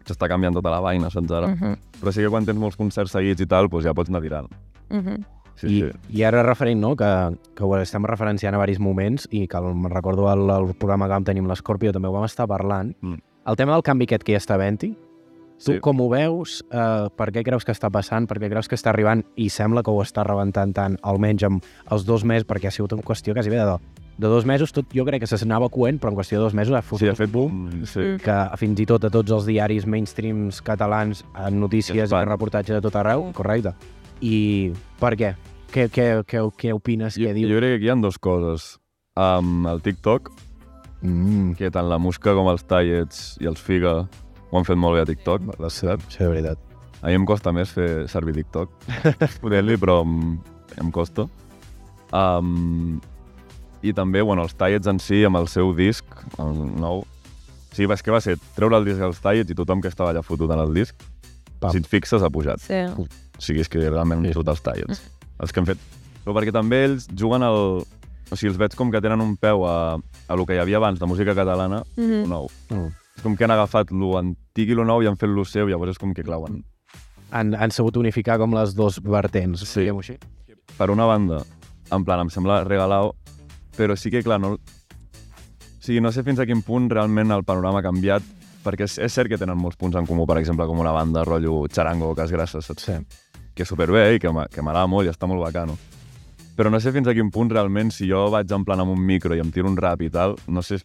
s'està 0.06 0.30
canviant 0.32 0.56
tota 0.56 0.72
la 0.74 0.82
vaina, 0.84 1.10
saps 1.10 1.32
ara? 1.32 1.48
Uh 1.48 1.60
-huh. 1.60 1.78
Però 2.02 2.12
sí 2.12 2.22
que 2.22 2.30
quan 2.30 2.46
tens 2.46 2.60
molts 2.60 2.76
concerts 2.78 3.12
seguits 3.12 3.42
i 3.42 3.46
tal, 3.46 3.70
doncs 3.70 3.86
ja 3.86 3.94
pots 3.94 4.10
anar 4.10 4.22
tirant. 4.22 4.50
Uh 4.90 4.98
-huh. 4.98 5.24
Sí, 5.56 5.68
I, 5.68 5.82
sí. 5.82 6.18
I 6.20 6.24
ara 6.24 6.44
referent, 6.44 6.82
no?, 6.82 6.96
que, 6.96 7.38
que 7.56 7.64
ho 7.64 7.78
estem 7.78 8.04
referenciant 8.06 8.56
a 8.56 8.58
varis 8.58 8.80
moments 8.80 9.28
i 9.32 9.48
que 9.48 9.58
el, 9.58 9.76
me'n 9.76 9.92
recordo 9.92 10.32
el, 10.32 10.50
el 10.50 10.74
programa 10.76 11.06
que 11.06 11.14
vam 11.14 11.24
tenir 11.24 11.40
amb 11.42 11.50
l'Escorpio 11.50 11.92
també 11.92 12.08
ho 12.08 12.12
vam 12.12 12.26
estar 12.26 12.48
parlant. 12.48 12.96
Mm. 13.02 13.22
El 13.46 13.56
tema 13.56 13.74
del 13.74 13.84
canvi 13.84 14.04
aquest 14.04 14.24
que 14.24 14.34
hi 14.34 14.36
està 14.36 14.56
havent-hi, 14.56 14.96
tu 15.64 15.74
Sí. 15.74 15.80
com 15.80 16.02
ho 16.02 16.10
veus, 16.10 16.64
eh, 16.72 17.08
per 17.16 17.32
què 17.32 17.44
creus 17.44 17.64
que 17.64 17.72
està 17.72 17.90
passant, 17.92 18.28
per 18.28 18.40
què 18.40 18.50
creus 18.50 18.68
que 18.68 18.76
està 18.76 18.90
arribant 18.90 19.24
i 19.36 19.50
sembla 19.50 19.84
que 19.84 19.92
ho 19.92 20.02
està 20.02 20.26
rebentant 20.26 20.74
tant, 20.74 20.98
almenys 21.02 21.44
amb 21.44 21.64
els 21.92 22.06
dos 22.06 22.26
mesos, 22.26 22.48
perquè 22.48 22.68
ha 22.68 22.72
sigut 22.72 22.94
una 22.94 23.04
qüestió 23.04 23.34
quasi 23.34 23.50
bé 23.50 23.58
de, 23.58 23.78
de 24.18 24.28
dos 24.30 24.46
mesos, 24.46 24.72
tot 24.72 24.86
jo 24.94 25.06
crec 25.08 25.24
que 25.24 25.28
s'anava 25.28 25.70
coent, 25.74 25.98
però 26.00 26.12
en 26.14 26.18
qüestió 26.20 26.38
de 26.38 26.44
dos 26.44 26.54
mesos 26.54 26.76
ha 26.78 26.82
fotut 26.86 27.08
Sí, 27.08 27.10
ha 27.10 27.16
fet 27.18 27.32
boom. 27.32 27.84
Sí. 27.90 28.00
Mm. 28.00 28.20
que 28.22 28.38
fins 28.62 28.80
i 28.80 28.86
tot 28.86 29.04
a 29.06 29.10
tots 29.10 29.32
els 29.32 29.46
diaris 29.50 29.88
mainstreams 29.90 30.62
catalans, 30.62 31.24
en 31.36 31.60
notícies 31.60 32.12
i 32.12 32.16
en 32.16 32.30
reportatges 32.30 32.76
de 32.78 32.82
tot 32.82 32.96
arreu, 32.96 33.32
correcte. 33.34 33.74
I 34.22 34.72
per 35.00 35.16
què? 35.18 35.34
Què, 35.74 35.90
què, 35.90 36.08
què, 36.30 36.42
què 36.58 36.74
opines? 36.74 37.18
Jo, 37.18 37.26
què 37.28 37.34
diu? 37.34 37.50
jo 37.50 37.58
crec 37.58 37.72
que 37.74 37.76
aquí 37.82 37.90
hi 37.90 37.90
ha 37.90 37.96
dues 37.98 38.20
coses. 38.22 38.78
Amb 39.16 39.68
el 39.68 39.82
TikTok, 39.82 40.32
Mm, 41.04 41.58
que 41.60 41.68
tant 41.70 41.90
la 41.92 41.98
Musca 42.00 42.32
com 42.32 42.48
els 42.48 42.64
Tallets 42.64 43.34
i 43.44 43.48
els 43.50 43.60
Figa 43.60 44.08
ho 44.08 44.58
han 44.58 44.64
fet 44.64 44.78
molt 44.80 44.96
bé 44.96 45.02
a 45.02 45.06
TikTok. 45.06 45.42
sí, 45.70 45.88
sí, 46.08 46.18
de 46.24 46.30
veritat. 46.30 46.58
A 47.02 47.08
mi 47.08 47.16
em 47.16 47.26
costa 47.26 47.52
més 47.52 47.70
fer 47.76 48.08
servir 48.08 48.34
TikTok. 48.34 48.70
Poder-li, 49.44 49.76
però 49.76 50.02
em, 50.06 50.40
em 50.80 50.92
costa. 50.92 51.28
Um, 52.14 53.02
I 53.84 53.92
també, 53.94 54.22
bueno, 54.24 54.44
els 54.48 54.54
Tallets 54.56 54.88
en 54.88 55.00
si, 55.04 55.24
amb 55.28 55.38
el 55.42 55.50
seu 55.52 55.74
disc, 55.76 56.06
el 56.40 56.54
nou... 56.80 57.04
Sí, 57.74 57.88
és 57.90 58.04
que 58.06 58.12
va 58.14 58.22
ser 58.22 58.38
treure 58.56 58.78
el 58.78 58.86
disc 58.86 59.02
als 59.02 59.20
Tallets 59.20 59.50
i 59.52 59.56
tothom 59.58 59.82
que 59.82 59.90
estava 59.90 60.12
allà 60.14 60.22
fotut 60.24 60.52
en 60.54 60.60
el 60.62 60.74
disc, 60.76 60.96
Pam. 61.60 61.72
si 61.74 61.82
et 61.82 61.88
fixes, 61.90 62.22
ha 62.22 62.30
pujat. 62.30 62.62
Sí. 62.62 62.80
O 62.96 63.08
sigui, 63.42 63.64
és 63.64 63.70
que 63.70 63.82
realment 63.82 64.22
Sí. 64.24 64.32
sí. 64.32 64.34
tot 64.40 64.48
els 64.54 64.62
Tallets. 64.62 65.02
Els 65.42 65.52
que 65.52 65.60
han 65.60 65.66
fet... 65.66 65.78
Però 66.24 66.36
perquè 66.38 66.54
també 66.56 66.84
ells 66.86 67.08
juguen 67.18 67.44
al... 67.44 67.84
O 68.32 68.36
sigui, 68.38 68.54
els 68.54 68.58
veig 68.62 68.76
com 68.80 68.92
que 68.94 69.02
tenen 69.04 69.20
un 69.22 69.36
peu 69.38 69.66
a, 69.68 69.98
a 70.28 70.36
lo 70.40 70.46
que 70.46 70.56
hi 70.56 70.62
havia 70.62 70.78
abans 70.78 71.00
de 71.00 71.06
música 71.10 71.36
catalana, 71.36 71.84
Mm 71.98 72.04
mm. 72.04 72.12
-hmm. 72.12 72.28
nou. 72.30 72.48
Mm. 72.70 72.92
És 73.18 73.22
com 73.24 73.36
que 73.36 73.44
han 73.44 73.52
agafat 73.52 73.92
lo 73.92 74.18
antic 74.18 74.70
i 74.70 74.74
lo 74.74 74.86
nou 74.86 75.02
i 75.04 75.08
han 75.08 75.18
fet 75.18 75.30
lo 75.30 75.44
seu, 75.46 75.68
llavors 75.68 75.92
és 75.92 75.98
com 76.00 76.14
que 76.14 76.24
clauen. 76.24 76.64
Han, 77.32 77.54
han 77.56 77.72
sabut 77.72 77.98
unificar 77.98 78.38
com 78.38 78.54
les 78.54 78.74
dos 78.76 79.00
vertents, 79.02 79.60
Sí. 79.68 79.80
diguem-ho 79.82 80.00
així. 80.00 80.18
Per 80.78 80.90
una 80.90 81.06
banda, 81.06 81.44
en 81.92 82.06
plan, 82.06 82.20
em 82.22 82.30
sembla 82.30 82.64
regalado, 82.64 83.16
però 83.78 83.98
sí 83.98 84.12
que, 84.12 84.24
clar, 84.24 84.40
no... 84.42 84.56
O 84.58 85.84
sigui, 85.84 86.00
no 86.00 86.14
sé 86.16 86.24
fins 86.24 86.40
a 86.40 86.46
quin 86.48 86.62
punt 86.64 86.88
realment 86.92 87.34
el 87.36 87.44
panorama 87.44 87.82
ha 87.82 87.86
canviat, 87.86 88.24
perquè 88.64 88.88
és, 88.88 88.98
és 89.04 89.12
cert 89.12 89.28
que 89.28 89.38
tenen 89.38 89.60
molts 89.60 89.76
punts 89.76 89.98
en 90.00 90.08
comú, 90.08 90.26
per 90.30 90.38
exemple, 90.40 90.68
com 90.70 90.80
una 90.80 90.94
banda 90.96 91.26
rotllo 91.28 91.66
Charango, 91.68 92.14
Cas 92.16 92.32
Grasses, 92.32 92.66
saps? 92.66 92.88
Sí. 92.88 92.96
que 93.54 93.62
és 93.62 93.70
superbé 93.70 94.16
i 94.16 94.20
que 94.20 94.32
que 94.50 94.64
m'agrada 94.66 94.88
molt 94.90 95.06
i 95.06 95.12
està 95.12 95.28
molt 95.30 95.44
bacano. 95.44 95.78
Però 96.58 96.70
no 96.70 96.80
sé 96.80 96.92
fins 96.94 97.08
a 97.08 97.14
quin 97.14 97.30
punt 97.34 97.52
realment, 97.52 97.92
si 97.92 98.08
jo 98.10 98.28
vaig 98.34 98.52
en 98.52 98.66
plan 98.66 98.80
amb 98.82 98.94
un 98.94 99.02
micro 99.02 99.36
i 99.36 99.42
em 99.42 99.52
tiro 99.52 99.70
un 99.70 99.78
rap 99.78 100.02
i 100.02 100.10
tal, 100.10 100.36
no 100.48 100.62
sé, 100.62 100.80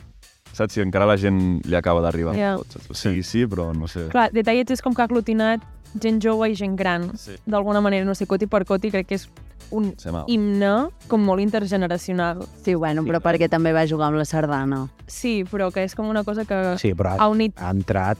saps 0.53 0.75
si 0.75 0.81
encara 0.81 1.07
la 1.07 1.17
gent 1.17 1.61
li 1.65 1.77
acaba 1.77 2.03
d'arribar 2.05 2.35
saps? 2.37 2.91
O 2.91 2.95
sigui, 2.95 3.23
sí, 3.23 3.47
però 3.47 3.73
no 3.77 3.89
sé. 3.89 4.09
Clar, 4.13 4.31
Detallets 4.33 4.79
és 4.79 4.83
com 4.85 4.95
que 4.95 5.03
ha 5.03 5.09
aglutinat 5.09 5.65
gent 6.01 6.21
jove 6.25 6.51
i 6.51 6.57
gent 6.57 6.77
gran. 6.77 7.11
Sí. 7.17 7.37
D'alguna 7.47 7.81
manera, 7.85 8.05
no 8.05 8.15
sé, 8.15 8.27
coti 8.27 8.47
per 8.47 8.65
coti, 8.69 8.91
crec 8.93 9.09
que 9.09 9.21
és 9.21 9.29
un 9.71 9.93
himne 10.27 10.89
com 11.09 11.21
molt 11.25 11.41
intergeneracional. 11.43 12.45
Sí, 12.65 12.75
bueno, 12.75 13.03
però 13.05 13.21
perquè 13.21 13.49
també 13.51 13.73
va 13.77 13.87
jugar 13.87 14.09
amb 14.09 14.17
la 14.21 14.25
sardana. 14.25 14.87
Sí, 15.07 15.45
però 15.45 15.71
que 15.73 15.85
és 15.85 15.95
com 15.95 16.09
una 16.09 16.25
cosa 16.25 16.45
que 16.49 16.77
Sí, 16.81 16.95
però 16.95 17.17
ha 17.17 17.25
ha, 17.25 17.29
unit... 17.29 17.55
ha 17.61 17.71
entrat 17.71 18.19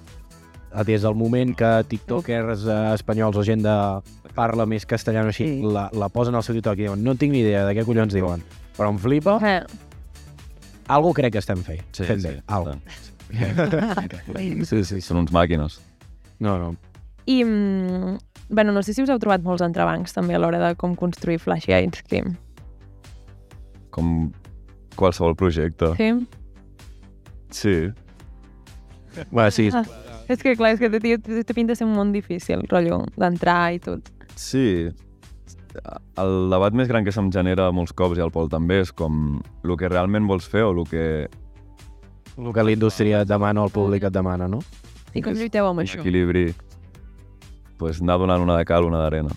des 0.85 1.01
del 1.03 1.15
moment 1.17 1.55
que 1.57 1.71
tiktokers 1.89 2.67
eh, 2.69 2.79
espanyols 2.95 3.37
o 3.41 3.43
gent 3.43 3.63
de 3.65 3.75
parla 4.37 4.67
més 4.69 4.85
castellà 4.87 5.25
o 5.25 5.31
així, 5.33 5.47
Sí. 5.49 5.63
la, 5.65 5.89
la 5.93 6.09
posen 6.13 6.35
al 6.37 6.43
seu 6.45 6.55
TikTok 6.55 6.79
i 6.79 6.83
diuen 6.87 7.03
no 7.03 7.15
tinc 7.17 7.33
ni 7.33 7.41
idea 7.41 7.65
de 7.67 7.73
què 7.75 7.85
collons 7.89 8.13
diuen, 8.15 8.43
però 8.77 8.91
em 8.93 8.99
flipa, 9.01 9.39
Eh, 9.43 9.65
algo 10.89 11.13
crec 11.17 11.33
que 11.33 11.39
estem 11.43 11.63
fent, 11.65 11.81
Sí, 11.93 12.05
fent 12.05 12.21
sí, 12.21 12.29
bé, 12.29 12.43
algo. 12.47 12.77
Sí, 14.65 14.85
sí, 14.89 15.01
són 15.05 15.19
uns 15.25 15.33
màquines. 15.33 15.81
No, 16.41 16.59
no. 16.59 16.75
I, 17.29 17.43
mm, 17.45 18.15
bueno, 18.49 18.73
no 18.73 18.83
sé 18.83 18.95
si 18.95 19.03
us 19.03 19.11
heu 19.13 19.19
trobat 19.21 19.43
molts 19.45 19.63
entrebancs 19.65 20.15
també 20.17 20.35
a 20.35 20.41
l'hora 20.43 20.59
de 20.63 20.75
com 20.81 20.97
construir 20.97 21.39
Flashy 21.39 21.75
Ice 21.77 22.03
Cream. 22.09 22.35
Com 23.95 24.31
qualsevol 24.97 25.37
projecte. 25.37 25.93
Sí? 25.97 26.11
Sí. 27.51 27.77
Bueno, 29.31 29.51
sí, 29.51 29.71
Ah. 29.73 29.85
És 30.29 30.43
que, 30.45 30.53
clar, 30.57 30.75
és 30.75 30.81
que 30.81 30.91
té, 30.93 31.55
pinta 31.57 31.73
de 31.73 31.77
ser 31.79 31.87
molt 31.89 32.13
difícil, 32.13 32.61
rotllo, 32.69 33.01
d'entrar 33.17 33.73
i 33.73 33.79
tot. 33.81 34.11
Sí. 34.37 34.91
El 36.21 36.35
debat 36.53 36.75
més 36.77 36.89
gran 36.91 37.05
que 37.07 37.13
se'm 37.15 37.31
genera 37.33 37.71
molts 37.73 37.95
cops 37.97 38.19
i 38.19 38.25
al 38.25 38.33
Pol 38.35 38.51
també 38.53 38.83
és 38.83 38.93
com 38.93 39.39
el 39.65 39.77
que 39.81 39.89
realment 39.89 40.27
vols 40.29 40.45
fer 40.49 40.67
o 40.67 40.75
el 40.75 40.85
que... 40.91 41.29
el 42.37 42.53
que 42.53 42.63
la 42.63 42.75
indústria 42.75 43.23
et 43.23 43.29
demana 43.29 43.63
o 43.63 43.71
el 43.71 43.73
públic 43.73 44.05
et 44.05 44.13
demana, 44.13 44.49
no? 44.49 44.61
I 45.17 45.23
com 45.25 45.33
lluiteu 45.33 45.67
amb 45.67 45.81
un 45.81 45.87
això? 45.87 46.03
equilibri, 46.03 46.53
pues, 47.79 48.03
anar 48.03 48.19
donant 48.19 48.43
una 48.43 48.57
de 48.59 48.65
cal, 48.69 48.85
una 48.85 48.99
d'arena. 49.01 49.31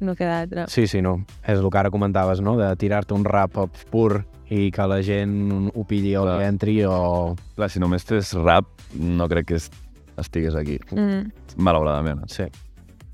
No 0.00 0.14
queda 0.14 0.40
altra. 0.42 0.66
Sí, 0.68 0.86
sí, 0.86 1.00
no. 1.00 1.24
És 1.42 1.58
el 1.58 1.70
que 1.72 1.78
ara 1.80 1.90
comentaves, 1.90 2.42
no? 2.44 2.56
De 2.58 2.68
tirar-te 2.76 3.14
un 3.16 3.24
rap 3.24 3.54
pur 3.90 4.26
i 4.52 4.68
que 4.70 4.84
la 4.86 4.98
gent 5.02 5.70
ho 5.74 5.84
pilli 5.88 6.12
o 6.16 6.22
Clar. 6.26 6.36
li 6.38 6.44
entri 6.46 6.74
o... 6.84 7.34
Clar, 7.56 7.70
si 7.72 7.80
només 7.80 8.04
fes 8.04 8.34
rap, 8.36 8.68
no 9.00 9.26
crec 9.28 9.46
que 9.48 9.56
es- 9.56 9.70
estigués 10.20 10.54
aquí. 10.54 10.76
Mm. 10.92 11.32
Malauradament. 11.56 12.26
Sí. 12.28 12.44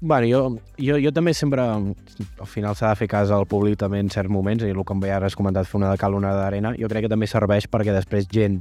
Bueno, 0.03 0.27
jo, 0.27 0.41
jo, 0.83 0.97
jo 0.99 1.13
també 1.15 1.31
sempre, 1.39 1.63
al 1.63 2.47
final 2.51 2.75
s'ha 2.75 2.89
de 2.91 2.99
fer 2.99 3.07
cas 3.09 3.31
al 3.31 3.47
públic 3.47 3.79
també 3.79 4.01
en 4.03 4.11
certs 4.11 4.29
moments, 4.35 4.65
i 4.67 4.73
el 4.75 4.83
que 4.85 4.93
em 4.97 5.01
veia 5.05 5.21
ara 5.21 5.29
has 5.31 5.37
comentat 5.39 5.71
fer 5.71 5.79
una 5.79 5.93
de 5.93 6.01
cal, 6.03 6.17
una 6.19 6.35
d'arena, 6.35 6.75
jo 6.75 6.91
crec 6.91 7.07
que 7.07 7.13
també 7.13 7.29
serveix 7.31 7.69
perquè 7.71 7.95
després 7.95 8.27
gent 8.27 8.59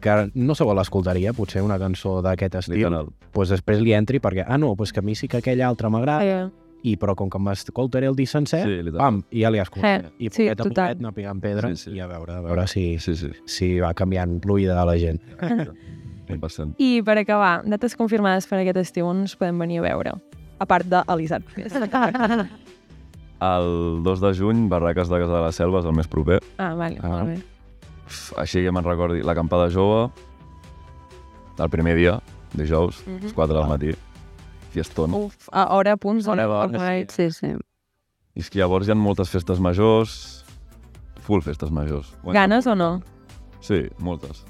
que 0.00 0.30
no 0.34 0.54
se 0.54 0.64
vol 0.64 0.78
escoltaria, 0.78 1.32
potser 1.32 1.62
una 1.62 1.78
cançó 1.78 2.20
d'aquest 2.22 2.54
estil, 2.62 2.86
doncs 3.34 3.50
després 3.50 3.80
li 3.80 3.92
entri 3.92 4.20
perquè, 4.20 4.44
ah, 4.46 4.58
no, 4.58 4.74
doncs 4.76 4.92
que 4.92 5.00
a 5.00 5.02
mi 5.02 5.14
sí 5.14 5.28
que 5.28 5.38
aquell 5.38 5.62
altre 5.62 5.88
m'agrada, 5.90 6.24
Eh, 6.24 6.48
i 6.84 6.96
però 6.96 7.16
com 7.18 7.28
que 7.28 7.38
m'escoltaré 7.42 8.06
el 8.06 8.14
disc 8.14 8.30
sencer, 8.32 8.62
Sí, 8.84 8.90
pam, 8.96 9.22
i 9.34 9.40
ja 9.42 9.50
li 9.50 9.58
escoltaré. 9.58 10.06
Eh, 10.06 10.12
I 10.20 10.28
sí, 10.30 10.44
poquet 10.46 10.60
a 10.60 10.62
total. 10.62 10.86
poquet 10.92 10.98
anar 11.02 11.12
picant 11.14 11.40
pedra 11.42 11.68
Sí, 11.74 11.76
sí. 11.76 11.96
i 11.96 12.00
a 12.00 12.06
veure, 12.06 12.32
a 12.36 12.40
veure 12.40 12.66
si, 12.68 12.98
Sí, 13.00 13.16
sí. 13.16 13.30
si 13.46 13.80
va 13.80 13.92
canviant 13.94 14.40
l'oïda 14.46 14.78
de 14.78 14.86
la 14.86 14.96
gent. 14.96 15.20
100%. 16.28 16.74
I 16.78 17.02
per 17.02 17.16
acabar, 17.18 17.62
dates 17.64 17.96
confirmades 17.96 18.46
per 18.46 18.58
aquest 18.60 18.76
estiu 18.76 19.06
on 19.08 19.20
ens 19.24 19.34
podem 19.34 19.58
venir 19.58 19.78
a 19.80 19.82
veure? 19.88 20.12
A 20.60 20.66
part 20.66 20.86
de 20.86 21.02
Elisat 21.08 21.42
Fest. 21.54 21.76
El 23.40 24.02
2 24.02 24.20
de 24.20 24.34
juny, 24.34 24.68
Barraques 24.68 25.08
de 25.08 25.18
Casa 25.20 25.32
de 25.36 25.42
la 25.44 25.52
Selva 25.52 25.78
és 25.80 25.86
el 25.86 25.94
més 25.94 26.08
proper. 26.10 26.40
Ah, 26.58 26.74
vale, 26.74 26.98
Ah. 27.02 27.08
molt 27.08 27.28
bé. 27.28 27.36
Així 28.36 28.62
que 28.64 28.72
me'n 28.72 28.84
recordi, 28.84 29.22
l'acampada 29.26 29.68
jove, 29.70 30.10
el 31.58 31.70
primer 31.70 31.96
dia, 31.96 32.20
dijous, 32.54 33.02
Mhm. 33.06 33.22
les 33.22 33.32
4 33.32 33.54
del 33.58 33.68
matí, 33.68 33.94
fiestón. 34.72 35.14
Uf, 35.14 35.48
a 35.52 35.74
hora, 35.74 35.96
punts. 35.96 36.26
Hora 36.28 36.46
bona, 36.46 36.78
Alright. 36.78 37.10
Sí, 37.10 37.30
sí. 37.30 37.46
I 38.34 38.40
és 38.40 38.50
que 38.50 38.58
llavors 38.60 38.86
hi 38.86 38.92
ha 38.92 38.94
moltes 38.94 39.28
festes 39.30 39.58
majors, 39.58 40.44
full 41.26 41.40
festes 41.42 41.70
majors. 41.70 42.14
Ganes 42.24 42.66
o 42.66 42.74
no? 42.74 43.02
Sí, 43.60 43.88
moltes. 43.98 44.44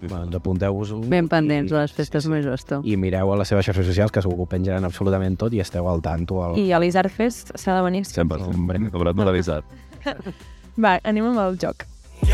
Sí, 0.00 0.06
Bueno, 0.08 0.34
apunteu-vos-ho. 0.34 1.00
Ben 1.02 1.28
pendents 1.28 1.70
i- 1.70 1.74
a 1.74 1.82
les 1.82 1.92
festes 1.92 2.22
sí, 2.24 2.26
sí. 2.26 2.30
majors, 2.32 2.64
tu. 2.64 2.80
I 2.84 2.96
mireu 2.96 3.32
a 3.32 3.36
les 3.36 3.46
seves 3.48 3.66
xarxes 3.66 3.86
socials, 3.86 4.10
que 4.10 4.22
segur 4.22 4.34
que 4.36 4.42
ho 4.42 4.46
penjaran 4.46 4.82
absolutament 4.84 5.36
tot 5.38 5.52
i 5.52 5.60
esteu 5.60 5.86
al 5.88 6.00
tanto. 6.00 6.42
Al... 6.42 6.58
I 6.58 6.72
a 6.72 6.78
l'Isart 6.80 7.10
Fest 7.12 7.52
s'ha 7.54 7.76
de 7.76 7.82
venir. 7.82 8.02
100%. 8.06 8.54
Hombre. 8.54 8.90
Cobrat 8.90 9.14
moralitzat. 9.14 9.62
Va, 10.82 10.98
anem 11.04 11.26
amb 11.26 11.38
el 11.38 11.58
joc. 11.58 11.84
I 12.22 12.32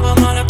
Veiem 0.00 0.24
a 0.24 0.32
la 0.32 0.44
pista 0.44 0.47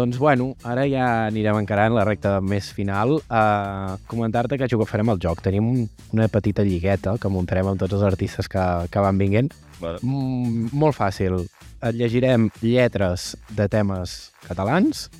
Doncs 0.00 0.16
bueno, 0.16 0.54
ara 0.64 0.86
ja 0.88 1.06
anirem 1.26 1.58
encarant 1.60 1.92
la 1.92 2.06
recta 2.08 2.38
més 2.40 2.70
final. 2.72 3.18
Uh, 3.28 3.98
Comentar-te 4.08 4.56
que 4.56 4.68
jo 4.72 4.80
farem 4.88 5.12
el 5.12 5.20
joc. 5.20 5.42
Tenim 5.44 5.66
un, 5.68 5.82
una 6.16 6.28
petita 6.32 6.64
lligueta 6.64 7.18
que 7.20 7.28
muntarem 7.28 7.68
amb 7.68 7.82
tots 7.82 7.98
els 7.98 8.06
artistes 8.08 8.48
que, 8.48 8.64
que 8.88 9.02
van 9.04 9.20
vinguent. 9.20 9.52
Vale. 9.80 10.00
Mm, 10.00 10.70
molt 10.72 10.96
fàcil. 10.96 11.42
Et 11.84 11.98
llegirem 12.00 12.48
lletres 12.64 13.34
de 13.56 13.68
temes 13.68 14.30
catalans 14.46 15.10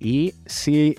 i 0.00 0.32
si... 0.48 0.96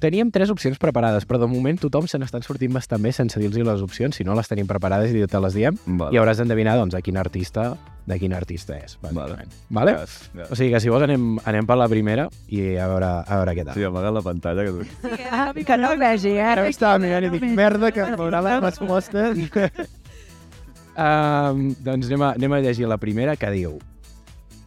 Teníem 0.00 0.30
tres 0.30 0.50
opcions 0.54 0.78
preparades, 0.78 1.26
però 1.26 1.40
de 1.42 1.50
moment 1.50 1.78
tothom 1.82 2.06
se 2.06 2.18
n'estan 2.22 2.46
sortint 2.46 2.72
bastant 2.74 3.02
bé 3.02 3.10
sense 3.12 3.40
dir-los 3.42 3.66
les 3.66 3.82
opcions. 3.82 4.14
Si 4.14 4.24
no 4.24 4.38
les 4.38 4.48
tenim 4.48 4.68
preparades 4.70 5.10
i 5.10 5.26
te 5.26 5.42
les 5.42 5.58
diem, 5.58 5.76
Vale. 5.86 6.14
i 6.14 6.20
hauràs 6.20 6.38
d'endevinar 6.38 6.76
doncs, 6.78 6.94
a 6.94 7.02
quin 7.02 7.18
artista 7.18 7.74
de 8.06 8.18
quin 8.20 8.32
artista 8.38 8.76
és. 8.78 8.94
Vale. 9.02 9.16
bàsicament. 9.16 9.54
Vale? 9.68 9.96
Gas, 9.98 10.30
gas. 10.32 10.50
O 10.54 10.58
sigui 10.58 10.70
que 10.70 10.80
si 10.80 10.92
vols 10.92 11.02
anem, 11.08 11.24
anem 11.44 11.66
per 11.66 11.76
la 11.80 11.88
primera 11.90 12.28
i 12.46 12.76
a 12.78 12.86
veure, 12.86 13.08
a 13.26 13.40
veure 13.40 13.56
què 13.58 13.64
tal. 13.66 13.74
Sí, 13.74 13.82
amaga 13.88 14.12
la 14.14 14.22
pantalla. 14.22 14.62
Que 14.62 14.70
tu... 14.70 15.64
Que 15.66 15.78
no 15.80 15.90
vegi, 15.98 16.36
Ara 16.38 16.68
eh? 16.68 16.70
estava 16.70 17.00
mirant 17.02 17.26
i 17.26 17.32
dic, 17.34 17.48
merda, 17.58 17.90
que 17.90 18.06
veurà 18.14 18.44
les 18.46 18.62
respostes. 18.62 19.42
um, 20.94 21.66
doncs 21.88 22.06
anem 22.06 22.22
a, 22.22 22.32
anem 22.38 22.54
a 22.54 22.62
llegir 22.62 22.86
la 22.86 23.00
primera 23.02 23.34
que 23.36 23.50
diu 23.50 23.80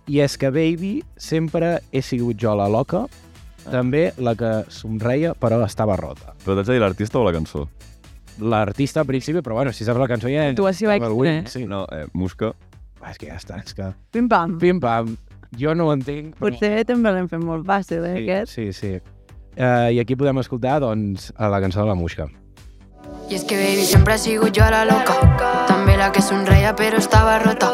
I 0.09 0.19
és 0.25 0.35
que, 0.41 0.49
baby, 0.51 0.99
sempre 1.15 1.79
he 1.93 2.01
sigut 2.03 2.35
jo 2.41 2.55
la 2.57 2.67
loca, 2.67 3.05
també 3.67 4.09
la 4.17 4.35
que 4.39 4.51
somreia 4.73 5.35
però 5.37 5.59
estava 5.65 5.97
rota. 5.99 6.33
Però 6.45 6.55
t'haig 6.55 6.71
de 6.71 6.77
dir 6.77 6.83
l'artista 6.83 7.19
o 7.19 7.25
la 7.27 7.35
cançó? 7.35 7.67
L'artista 8.39 9.03
al 9.03 9.07
principi, 9.09 9.43
però 9.43 9.59
bueno, 9.59 9.73
si 9.75 9.87
saps 9.87 9.99
la 9.99 10.07
cançó 10.07 10.31
ja... 10.31 10.47
Actuació 10.53 10.91
el 10.95 11.11
win, 11.11 11.41
extra. 11.43 11.59
Sí. 11.59 11.67
No, 11.67 11.85
eh, 11.91 12.05
Musca. 12.13 12.53
Ah, 13.01 13.11
és 13.11 13.19
que 13.19 13.27
ja 13.27 13.37
està, 13.39 13.59
és 13.63 13.75
que... 13.75 13.91
Pim-pam. 14.15 14.57
Pim-pam, 14.59 15.15
jo 15.59 15.75
no 15.75 15.89
ho 15.89 15.95
entenc, 15.95 16.35
però... 16.39 16.51
Potser 16.51 16.85
també 16.87 17.15
l'hem 17.15 17.31
fet 17.31 17.43
molt 17.43 17.67
fàcil, 17.67 18.03
eh, 18.07 18.17
aquest. 18.23 18.55
Sí, 18.55 18.69
sí, 18.71 18.97
sí. 18.99 19.17
Uh, 19.59 19.89
I 19.91 19.99
aquí 19.99 20.15
podem 20.15 20.39
escoltar, 20.39 20.77
doncs, 20.79 21.33
a 21.35 21.49
la 21.51 21.59
cançó 21.59 21.81
de 21.83 21.89
la 21.89 21.95
Muixca. 21.99 22.29
Y 23.29 23.35
es 23.35 23.43
que 23.43 23.55
baby 23.57 23.85
siempre 23.85 24.15
he 24.15 24.17
sigut 24.17 24.57
jo 24.57 24.65
la 24.69 24.85
loca 24.85 25.13
També 25.67 25.97
la 25.97 26.11
que 26.11 26.21
somreia 26.21 26.73
però 26.75 26.97
estava 26.97 27.37
rota 27.43 27.73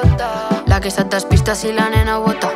La 0.67 0.81
que 0.83 0.91
se't 0.91 1.11
despista 1.11 1.55
si 1.55 1.71
la 1.71 1.89
nena 1.89 2.17
bota 2.19 2.51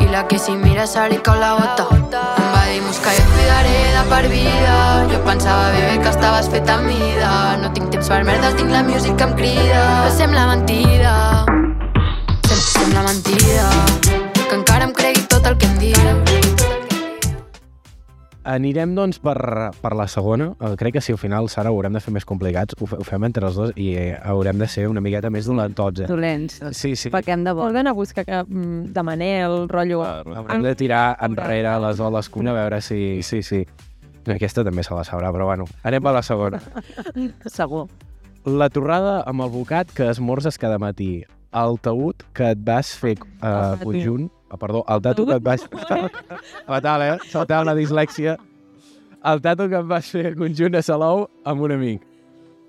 I 0.00 0.08
la 0.08 0.26
que 0.28 0.38
si 0.38 0.56
mira 0.56 0.86
se 0.86 1.08
li 1.10 1.20
cau 1.20 1.36
la 1.38 1.52
gota 1.60 2.41
dir 2.70 2.82
Musca 2.82 3.10
jo 3.16 3.22
et 3.22 3.30
cuidaré 3.34 3.76
de 3.96 4.02
per 4.10 4.22
vida. 4.28 4.76
Jo 5.12 5.20
pensava 5.26 5.70
bebé 5.74 5.98
que 6.02 6.10
estaves 6.10 6.48
fet 6.48 6.68
a 6.70 6.78
mida. 6.86 7.32
No 7.62 7.72
tinc 7.72 7.90
temps 7.90 8.08
per 8.08 8.22
merdes, 8.24 8.56
tinc 8.58 8.70
la 8.70 8.82
música 8.82 9.16
que 9.16 9.30
em 9.30 9.36
crida. 9.40 9.84
Però 10.02 10.16
sembla 10.16 10.46
mentida. 10.54 11.14
Sem 12.48 12.60
Sembla 12.72 13.06
mentida. 13.08 13.70
Que 14.42 14.54
encara 14.54 14.84
em 14.84 14.92
cregui 14.92 15.26
tot 15.28 15.46
el 15.46 15.56
que 15.56 15.66
em 15.66 15.78
dius 15.86 16.21
Anirem, 18.42 18.96
doncs, 18.96 19.20
per, 19.22 19.36
per 19.78 19.92
la 19.94 20.08
segona. 20.10 20.48
Eh, 20.58 20.72
crec 20.78 20.96
que 20.96 21.02
si 21.04 21.14
al 21.14 21.18
final, 21.18 21.46
Sara, 21.52 21.70
ho 21.70 21.76
haurem 21.78 21.94
de 21.94 22.00
fer 22.02 22.10
més 22.14 22.26
complicats. 22.26 22.74
Ho, 22.80 22.88
ho 22.98 23.04
fem 23.06 23.22
entre 23.28 23.46
els 23.46 23.58
dos 23.58 23.70
i 23.78 23.92
eh, 23.94 24.08
haurem 24.18 24.58
de 24.58 24.66
ser 24.70 24.88
una 24.90 25.02
miqueta 25.04 25.30
més 25.30 25.46
dolentots, 25.46 26.02
eh? 26.02 26.08
Dolents. 26.10 26.58
Sí, 26.74 26.96
sí. 26.98 27.12
Pequem 27.14 27.44
de 27.46 27.54
bo. 27.54 27.62
Vol 27.62 27.78
d'anar 27.78 27.92
a 27.94 27.98
buscar 27.98 28.24
que, 28.26 28.40
mm, 28.42 28.90
de 28.96 29.04
Manel, 29.06 29.56
rotllo... 29.70 30.02
Haurem 30.02 30.66
de 30.66 30.74
tirar 30.78 31.04
enrere 31.22 31.76
les 31.86 32.02
oles 32.02 32.28
que 32.28 32.42
una 32.42 32.50
a 32.56 32.58
veure 32.58 32.82
si... 32.82 33.20
Sí, 33.22 33.44
sí. 33.46 33.62
Aquesta 34.26 34.66
també 34.66 34.82
se 34.86 34.94
la 34.94 35.06
sabrà, 35.06 35.30
però 35.34 35.46
bueno. 35.46 35.68
Anem 35.86 36.02
per 36.02 36.16
la 36.18 36.26
segona. 36.26 36.58
Segur. 37.58 37.86
La 38.42 38.66
torrada 38.74 39.20
amb 39.30 39.46
el 39.46 39.54
bocat 39.54 39.94
que 39.94 40.10
esmorzes 40.10 40.58
cada 40.58 40.82
matí. 40.82 41.22
El 41.54 41.78
taüt 41.78 42.26
que 42.34 42.50
et 42.56 42.66
vas 42.66 42.90
fer 42.98 43.14
uh, 43.20 43.78
conjunt... 43.82 44.30
Ah, 44.52 44.58
perdó, 44.60 44.84
el 44.86 45.00
tatu 45.00 45.24
que 45.24 45.38
et 45.40 45.42
vas... 45.42 45.62
Fatal, 46.66 47.02
eh? 47.06 47.12
Fatal 47.32 47.64
la 47.64 47.72
dislèxia. 47.72 48.34
El 49.24 49.40
tatu 49.40 49.64
que 49.72 49.78
et 49.80 49.86
vas 49.88 50.10
fer 50.12 50.34
conjunt 50.36 50.76
a 50.76 50.82
Salou 50.84 51.24
amb 51.48 51.64
un 51.64 51.72
amic. 51.72 52.02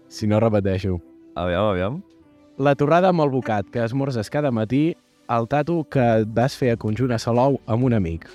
Si 0.08 0.30
no, 0.32 0.40
repeteixo. 0.40 0.96
Aviam, 1.36 1.74
aviam. 1.74 1.98
La 2.56 2.72
torrada 2.80 3.10
amb 3.12 3.26
el 3.26 3.34
bocat 3.34 3.68
que 3.74 3.84
esmorzes 3.84 4.32
cada 4.32 4.52
matí. 4.56 4.94
El 5.28 5.50
tatu 5.52 5.82
que 5.92 6.06
et 6.22 6.32
vas 6.32 6.56
fer 6.56 6.72
a 6.72 6.80
conjunt 6.80 7.12
a 7.12 7.20
Salou 7.20 7.60
amb 7.68 7.84
un 7.90 7.98
amic. 7.98 8.30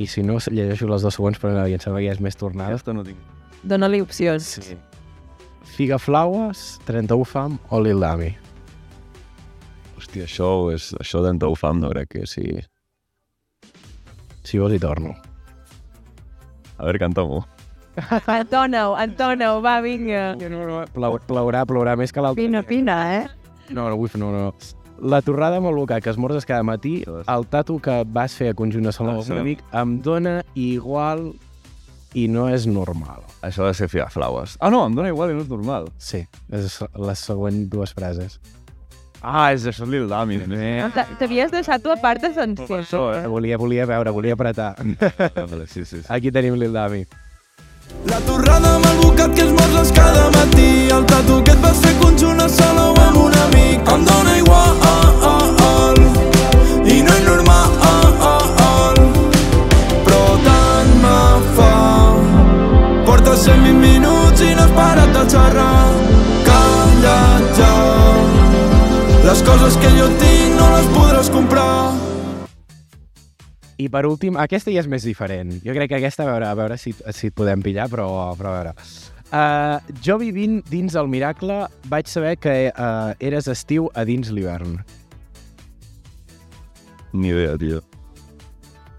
I 0.00 0.06
si 0.08 0.24
no, 0.24 0.38
llegeixo 0.48 0.88
les 0.88 1.04
dues 1.04 1.18
segons, 1.18 1.36
però 1.42 1.52
em 1.66 1.76
sembla 1.76 2.00
que 2.00 2.08
ja 2.08 2.16
és 2.16 2.22
més 2.24 2.40
tornada. 2.40 2.72
Aquesta 2.72 2.96
no 2.96 3.04
tinc. 3.04 3.20
Dóna-li 3.68 4.00
opcions. 4.00 4.48
Sí. 4.64 4.78
Figaflaues, 5.76 6.64
31 6.88 7.28
fam 7.28 7.60
o 7.68 7.84
Lil 7.84 8.00
Dami. 8.00 8.32
Hòstia, 10.14 10.28
això, 10.30 10.48
és, 10.70 10.92
això 11.02 11.20
d'en 11.24 11.40
fam 11.58 11.80
no 11.82 11.88
crec 11.90 12.08
que 12.12 12.26
sigui... 12.26 12.62
Si 14.44 14.60
vols 14.60 14.74
hi 14.76 14.78
torno. 14.78 15.14
A 16.78 16.84
veure, 16.84 17.00
canta-m'ho. 17.02 17.40
Antona-ho, 18.38 18.94
Antona-ho, 18.94 19.60
va, 19.64 19.80
vinga. 19.80 20.36
No, 20.38 20.62
no, 20.68 20.84
plou, 20.94 21.18
plourà, 21.26 21.64
plourà 21.66 21.96
més 21.98 22.12
que 22.12 22.22
l'altre. 22.22 22.44
Pina, 22.44 22.62
pina, 22.62 22.98
eh? 23.16 23.26
No, 23.70 23.88
no, 23.88 23.96
uf, 23.98 24.14
no, 24.20 24.30
no. 24.30 24.52
La 25.02 25.18
torrada 25.24 25.58
amb 25.58 25.72
el 25.72 25.80
bocat 25.80 26.04
que 26.04 26.12
esmorzes 26.12 26.46
cada 26.46 26.62
matí, 26.62 27.00
el 27.08 27.46
tatu 27.50 27.80
que 27.82 28.04
vas 28.06 28.36
fer 28.38 28.52
a 28.52 28.54
conjunt 28.54 28.86
de 28.86 28.92
Salou 28.94 29.16
Ah, 29.16 29.22
amb 29.24 29.26
sí. 29.26 29.34
un 29.34 29.42
amic, 29.42 29.64
em 29.74 29.96
dona 30.04 30.36
igual 30.54 31.32
i 32.14 32.28
no 32.30 32.46
és 32.52 32.68
normal. 32.70 33.24
Això 33.42 33.64
ha 33.64 33.72
de 33.72 33.80
ser 33.80 33.90
Figaflaues. 33.90 34.60
Ah, 34.60 34.70
no, 34.70 34.84
em 34.86 34.94
dóna 34.94 35.10
igual 35.10 35.32
i 35.32 35.40
no 35.40 35.42
és 35.42 35.50
normal. 35.50 35.90
Sí, 35.98 36.22
és 36.54 36.78
les 36.94 37.24
següents 37.32 37.66
dues 37.72 37.96
frases. 37.96 38.38
Ah, 39.24 39.52
és 39.54 39.64
això 39.64 39.86
Lil 39.88 40.04
Dami, 40.10 40.36
també. 40.42 40.84
T'havies 41.18 41.50
deixat 41.50 41.86
la 41.88 41.96
part 41.96 42.24
essencial. 42.28 42.82
Això, 42.82 43.04
eh? 43.16 43.26
Volia, 43.26 43.56
volia 43.56 43.86
veure, 43.88 44.12
volia 44.12 44.36
apretar. 44.36 44.74
Ah, 44.76 45.46
sí, 45.66 45.84
sí, 45.84 46.02
sí. 46.02 46.06
Aquí 46.08 46.30
tenim 46.30 46.58
Lil 46.60 46.72
Dami. 46.76 47.06
La 48.08 48.18
torrada 48.28 48.74
amb 48.76 48.86
el 48.90 48.98
bocat 49.00 49.32
que 49.34 49.42
es 49.46 49.52
mors 49.52 49.90
cada 49.92 50.30
matí 50.30 50.88
El 50.92 51.04
tatu 51.06 51.42
que 51.44 51.52
et 51.52 51.60
vas 51.62 51.78
fer 51.84 51.92
conjunt 52.00 52.34
una 52.34 52.48
sola 52.48 52.86
o 52.90 52.94
amb 53.00 53.18
un 53.22 53.36
amic 53.44 53.92
Em 53.94 54.04
dóna 54.08 54.34
igual 54.40 56.00
I 56.84 56.98
no 57.06 57.14
és 57.14 57.24
normal 57.28 57.70
Però 60.08 60.24
tant 60.48 60.92
me 61.04 61.20
fa 61.60 61.70
Portes 63.08 63.46
120 63.48 63.80
minuts 63.84 64.44
i 64.44 64.52
no 64.56 64.66
has 64.66 64.76
parat 64.80 65.16
de 65.16 65.24
xerrar 65.36 65.78
Calla't 66.48 67.50
ja 67.60 67.73
les 69.24 69.40
coses 69.40 69.76
que 69.80 69.88
jo 69.96 70.04
tinc 70.20 70.50
no 70.58 70.66
les 70.74 70.88
podràs 70.92 71.30
comprar. 71.32 71.94
I 73.80 73.86
per 73.88 74.02
últim, 74.04 74.36
aquesta 74.36 74.68
ja 74.68 74.82
és 74.82 74.88
més 74.90 75.06
diferent. 75.08 75.54
Jo 75.64 75.72
crec 75.72 75.88
que 75.94 75.96
aquesta, 75.96 76.26
a 76.26 76.28
veure, 76.28 76.50
a 76.50 76.56
veure 76.58 76.76
si, 76.76 76.92
si 76.92 77.30
et 77.30 77.34
podem 77.34 77.62
pillar, 77.64 77.88
però, 77.88 78.06
però 78.36 78.52
a 78.52 78.58
veure... 78.58 78.74
Uh, 79.34 79.94
jo 80.04 80.18
vivint 80.20 80.58
dins 80.68 80.94
el 81.00 81.08
Miracle 81.10 81.56
vaig 81.90 82.06
saber 82.06 82.34
que 82.36 82.52
uh, 82.68 83.14
eres 83.18 83.48
estiu 83.50 83.88
a 83.96 84.04
dins 84.04 84.28
l'hivern. 84.30 84.76
Ni 87.16 87.32
idea, 87.32 87.56
tio. 87.58 87.80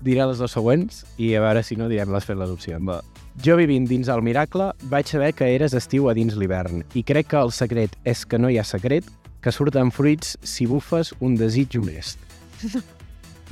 Diré 0.01 0.25
les 0.25 0.41
dues 0.41 0.57
següents 0.57 1.03
i 1.21 1.35
a 1.37 1.43
veure 1.45 1.61
si 1.63 1.77
no 1.77 1.87
direm 1.91 2.09
les 2.11 2.25
fent 2.25 2.41
les 2.41 2.51
opcions. 2.51 2.81
Va. 2.89 2.97
Jo 3.45 3.59
vivint 3.61 3.85
dins 3.87 4.09
el 4.09 4.25
Miracle 4.25 4.71
vaig 4.89 5.05
saber 5.07 5.35
que 5.37 5.53
eres 5.53 5.77
estiu 5.77 6.09
a 6.09 6.17
dins 6.17 6.33
l'hivern 6.33 6.81
i 6.97 7.05
crec 7.05 7.29
que 7.35 7.45
el 7.45 7.53
secret 7.53 7.95
és 8.03 8.25
que 8.25 8.41
no 8.41 8.49
hi 8.49 8.57
ha 8.57 8.65
secret 8.65 9.05
que 9.45 9.51
surten 9.53 9.91
fruits 9.93 10.39
si 10.41 10.65
bufes 10.65 11.11
un 11.21 11.35
desig 11.37 11.75
honest. 11.77 12.17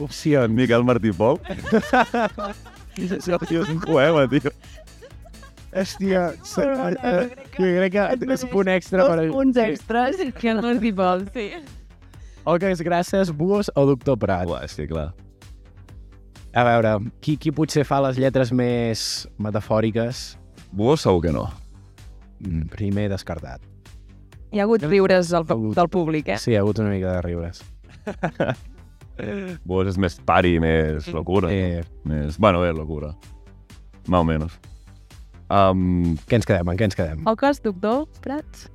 Opcions. 0.01 0.49
Miquel 0.57 0.81
Martí 0.81 1.11
Pou? 1.13 1.37
Això, 2.97 3.37
tio, 3.45 3.61
és 3.61 3.69
un 3.69 3.77
poema, 3.83 4.23
tio. 4.31 4.49
Hòstia, 5.73 6.23
jo 6.41 7.67
crec 7.77 7.93
que 7.93 8.33
és 8.33 8.45
punt 8.49 8.71
extra 8.73 9.05
per... 9.05 9.19
Dos 9.21 9.33
punts 9.33 9.59
extras. 9.61 10.17
Que 10.37 10.55
no 10.57 10.71
és 10.71 10.81
dipol, 10.81 11.27
sí. 11.33 11.47
Olgues 12.49 12.81
Gràcies, 12.85 13.29
Buos 13.33 13.69
o 13.77 13.85
Doctor 13.89 14.17
Prat? 14.21 14.49
Uah, 14.49 14.65
que 14.65 14.87
clar. 14.89 15.11
A 16.53 16.63
veure, 16.67 16.95
qui, 17.21 17.37
qui 17.41 17.53
potser 17.53 17.85
fa 17.85 18.01
les 18.05 18.17
lletres 18.21 18.53
més 18.53 19.27
metafòriques? 19.41 20.23
Buos 20.73 21.05
segur 21.05 21.21
que 21.27 21.33
no. 21.37 21.45
Mm, 22.41 22.69
Primer 22.73 23.07
descartat. 23.13 23.72
Hi 24.53 24.59
ha 24.61 24.67
hagut 24.67 24.83
riures 24.85 25.31
del, 25.33 25.45
del 25.73 25.89
públic, 25.89 26.27
eh? 26.29 26.37
Sí, 26.37 26.51
hi 26.53 26.57
ha 26.59 26.61
hagut 26.61 26.77
una 26.83 26.91
mica 26.93 27.15
de 27.15 27.21
riures. 27.25 27.63
Buos 29.65 29.89
és 29.89 29.97
més 30.01 30.15
pari, 30.25 30.55
més 30.61 31.07
locura. 31.13 31.49
Eh, 31.53 31.81
Més... 32.09 32.37
Bueno, 32.41 32.61
bé, 32.61 32.71
locura. 32.73 33.13
Más 34.07 34.21
o 34.21 34.23
menos. 34.27 34.55
Um, 35.53 36.15
què 36.29 36.37
ens 36.39 36.47
quedem? 36.49 36.69
En 36.69 36.79
què 36.79 36.87
ens 36.89 36.97
quedem? 36.97 37.25
Oques, 37.29 37.61
doctor, 37.65 38.05
Prats? 38.23 38.67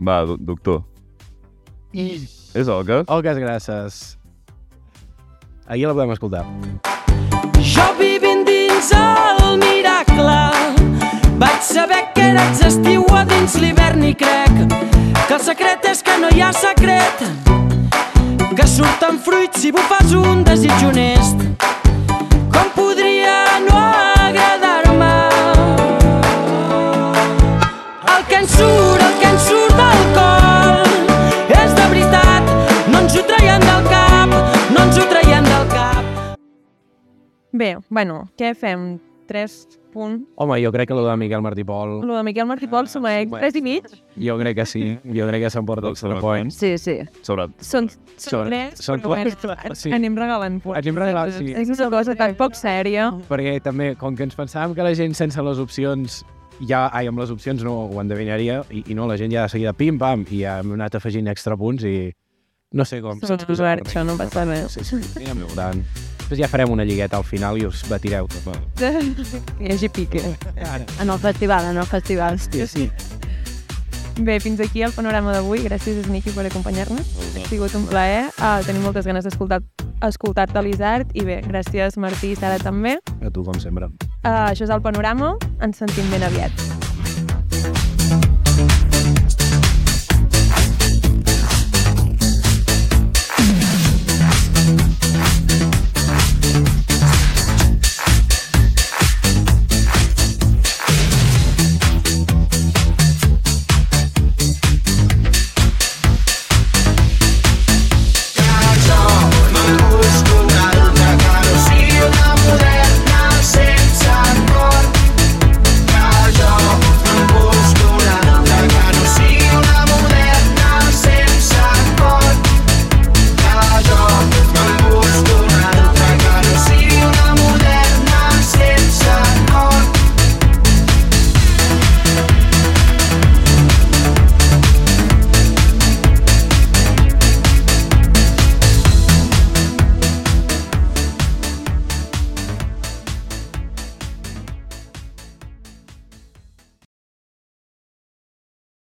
va, 0.00 0.22
do 0.28 0.36
doctor. 0.36 0.82
I... 1.92 2.06
És 2.56 2.68
Oques? 2.72 3.04
Olgues 3.08 3.40
Gràcies. 3.40 4.00
Aquí 5.66 5.84
la 5.86 5.92
podem 5.96 6.12
escoltar. 6.16 6.44
Jo 7.60 7.88
vivint 8.00 8.44
dins 8.48 8.92
el 8.96 9.19
Vaig 11.40 11.62
saber 11.62 12.12
que 12.14 12.20
eres 12.20 12.60
estiu 12.66 13.06
a 13.16 13.22
dins 13.24 13.54
l'hivern 13.62 14.02
i 14.04 14.10
crec 14.12 14.58
que 15.26 15.36
el 15.38 15.40
secret 15.40 15.86
és 15.88 16.02
que 16.04 16.18
no 16.20 16.28
hi 16.36 16.42
ha 16.44 16.50
secret. 16.52 17.22
Que 18.58 18.66
surten 18.68 19.16
fruits 19.24 19.62
si 19.62 19.72
bufes 19.72 20.12
un 20.20 20.44
desig 20.44 20.84
honest. 20.84 21.40
Com 22.52 22.68
podria 22.76 23.38
no 23.64 23.80
agradar-me? 24.26 25.10
El 28.18 28.28
que 28.28 28.42
ens 28.42 28.60
surt, 28.60 29.00
el 29.08 29.18
que 29.24 29.32
ens 29.32 29.48
surt 29.48 29.80
del 29.80 30.06
cor 30.20 31.52
és 31.56 31.76
de 31.80 31.90
veritat. 31.96 32.56
No 32.92 33.06
ens 33.06 33.16
ho 33.16 33.28
traiem 33.32 33.64
del 33.64 33.88
cap 33.88 34.40
no 34.70 34.82
ens 34.84 34.98
ho 35.00 35.08
traiem 35.08 35.54
del 35.54 35.70
cap. 35.72 36.34
Bé, 37.52 37.78
bueno, 37.88 38.26
què 38.36 38.52
fem? 38.52 38.90
3 39.30 39.54
punt. 39.90 40.20
Home, 40.38 40.58
jo 40.62 40.70
crec 40.74 40.88
que 40.90 40.94
lo 40.94 41.04
de 41.06 41.16
Miquel 41.18 41.42
Martí 41.42 41.64
Pol... 41.66 42.00
Lo 42.06 42.16
de 42.16 42.22
Miquel 42.26 42.46
Martí 42.46 42.66
Pol 42.70 42.88
suma 42.88 43.12
suma 43.22 43.40
3 43.42 43.56
i 43.58 43.62
mig. 43.62 43.86
Jo 44.18 44.36
crec 44.38 44.56
que 44.58 44.66
sí. 44.66 44.82
Jo 45.04 45.28
crec 45.28 45.44
que 45.44 45.50
s'emporta 45.50 45.90
els 45.90 46.02
3 46.02 46.20
points. 46.22 46.58
Sí, 46.58 46.76
sí. 46.78 46.98
Sobre... 47.26 47.48
Són, 47.58 47.90
són 48.16 48.34
Són- 48.34 48.50
3, 48.50 48.82
són 48.82 49.02
però 49.04 49.14
bueno, 49.14 49.36
quatre, 49.42 49.78
sí. 49.78 49.94
anem 49.94 50.18
regalant 50.18 50.60
punts. 50.62 50.78
Anem 50.82 51.00
regalant, 51.02 51.34
sí. 51.38 51.54
És 51.54 51.72
una 51.76 51.90
cosa 51.94 52.14
tan 52.18 52.36
poc 52.38 52.58
sèria. 52.58 53.10
Perquè 53.30 53.58
també, 53.64 53.94
com 54.00 54.18
que 54.18 54.26
ens 54.26 54.38
pensàvem 54.38 54.74
que 54.78 54.86
la 54.86 54.94
gent 54.98 55.16
sense 55.18 55.42
les 55.46 55.62
opcions 55.62 56.22
ja, 56.60 56.88
ai, 56.92 57.08
amb 57.08 57.20
les 57.20 57.30
opcions 57.32 57.62
no 57.64 57.86
ho 57.88 58.00
endevinaria, 58.02 58.60
i, 58.70 58.84
i 58.92 58.96
no, 58.96 59.06
la 59.08 59.16
gent 59.20 59.32
ja 59.32 59.46
de 59.46 59.52
seguida 59.52 59.72
pim-pam, 59.76 60.26
i 60.30 60.42
ja 60.44 60.58
hem 60.60 60.74
anat 60.76 60.98
afegint 60.98 61.30
extra 61.32 61.56
punts 61.56 61.86
i 61.88 62.10
no 62.72 62.84
sé 62.86 63.00
com. 63.02 63.18
Són 63.26 63.40
usuaris, 63.50 63.86
això 63.88 64.04
no 64.06 64.16
passa 64.20 64.44
res. 64.46 64.78
Sí, 64.78 64.84
sí, 64.86 65.00
anirem 65.18 65.42
veurant. 65.48 65.82
Després 66.20 66.44
ja 66.44 66.48
farem 66.50 66.70
una 66.70 66.84
lligueta 66.86 67.18
al 67.18 67.26
final 67.26 67.58
i 67.58 67.64
us 67.66 67.82
batireu. 67.90 68.28
Hi 68.78 69.72
hagi 69.72 69.88
pique. 69.90 70.22
Ara. 70.54 70.84
En 71.02 71.10
el 71.10 71.18
festival, 71.18 71.72
en 71.72 71.82
el 71.82 71.90
festival. 71.90 72.38
Hòstia, 72.38 72.68
sí. 72.70 72.86
Bé, 74.20 74.38
fins 74.38 74.60
aquí 74.60 74.84
el 74.86 74.92
panorama 74.94 75.34
d'avui. 75.34 75.64
Gràcies, 75.66 76.06
Niki, 76.12 76.30
per 76.36 76.46
acompanyar-nos. 76.46 77.10
Ha 77.34 77.46
sigut 77.48 77.74
un 77.74 77.88
plaer. 77.90 78.28
Uh, 78.38 78.60
tenim 78.66 78.86
moltes 78.86 79.08
ganes 79.08 79.26
d'escoltar 79.26 79.58
escoltar-te, 80.06 80.62
l'Isart. 80.62 81.10
I 81.18 81.26
bé, 81.26 81.40
gràcies, 81.46 81.98
Martí 81.98 82.34
i 82.36 82.38
Sara, 82.38 82.62
també. 82.62 83.00
A 83.18 83.32
tu, 83.34 83.42
com 83.42 83.58
sempre. 83.58 83.90
Uh, 84.20 84.52
això 84.52 84.68
és 84.68 84.70
el 84.70 84.84
panorama. 84.86 85.34
Ens 85.64 85.82
sentim 85.82 86.06
ben 86.14 86.28
aviat. 86.30 86.69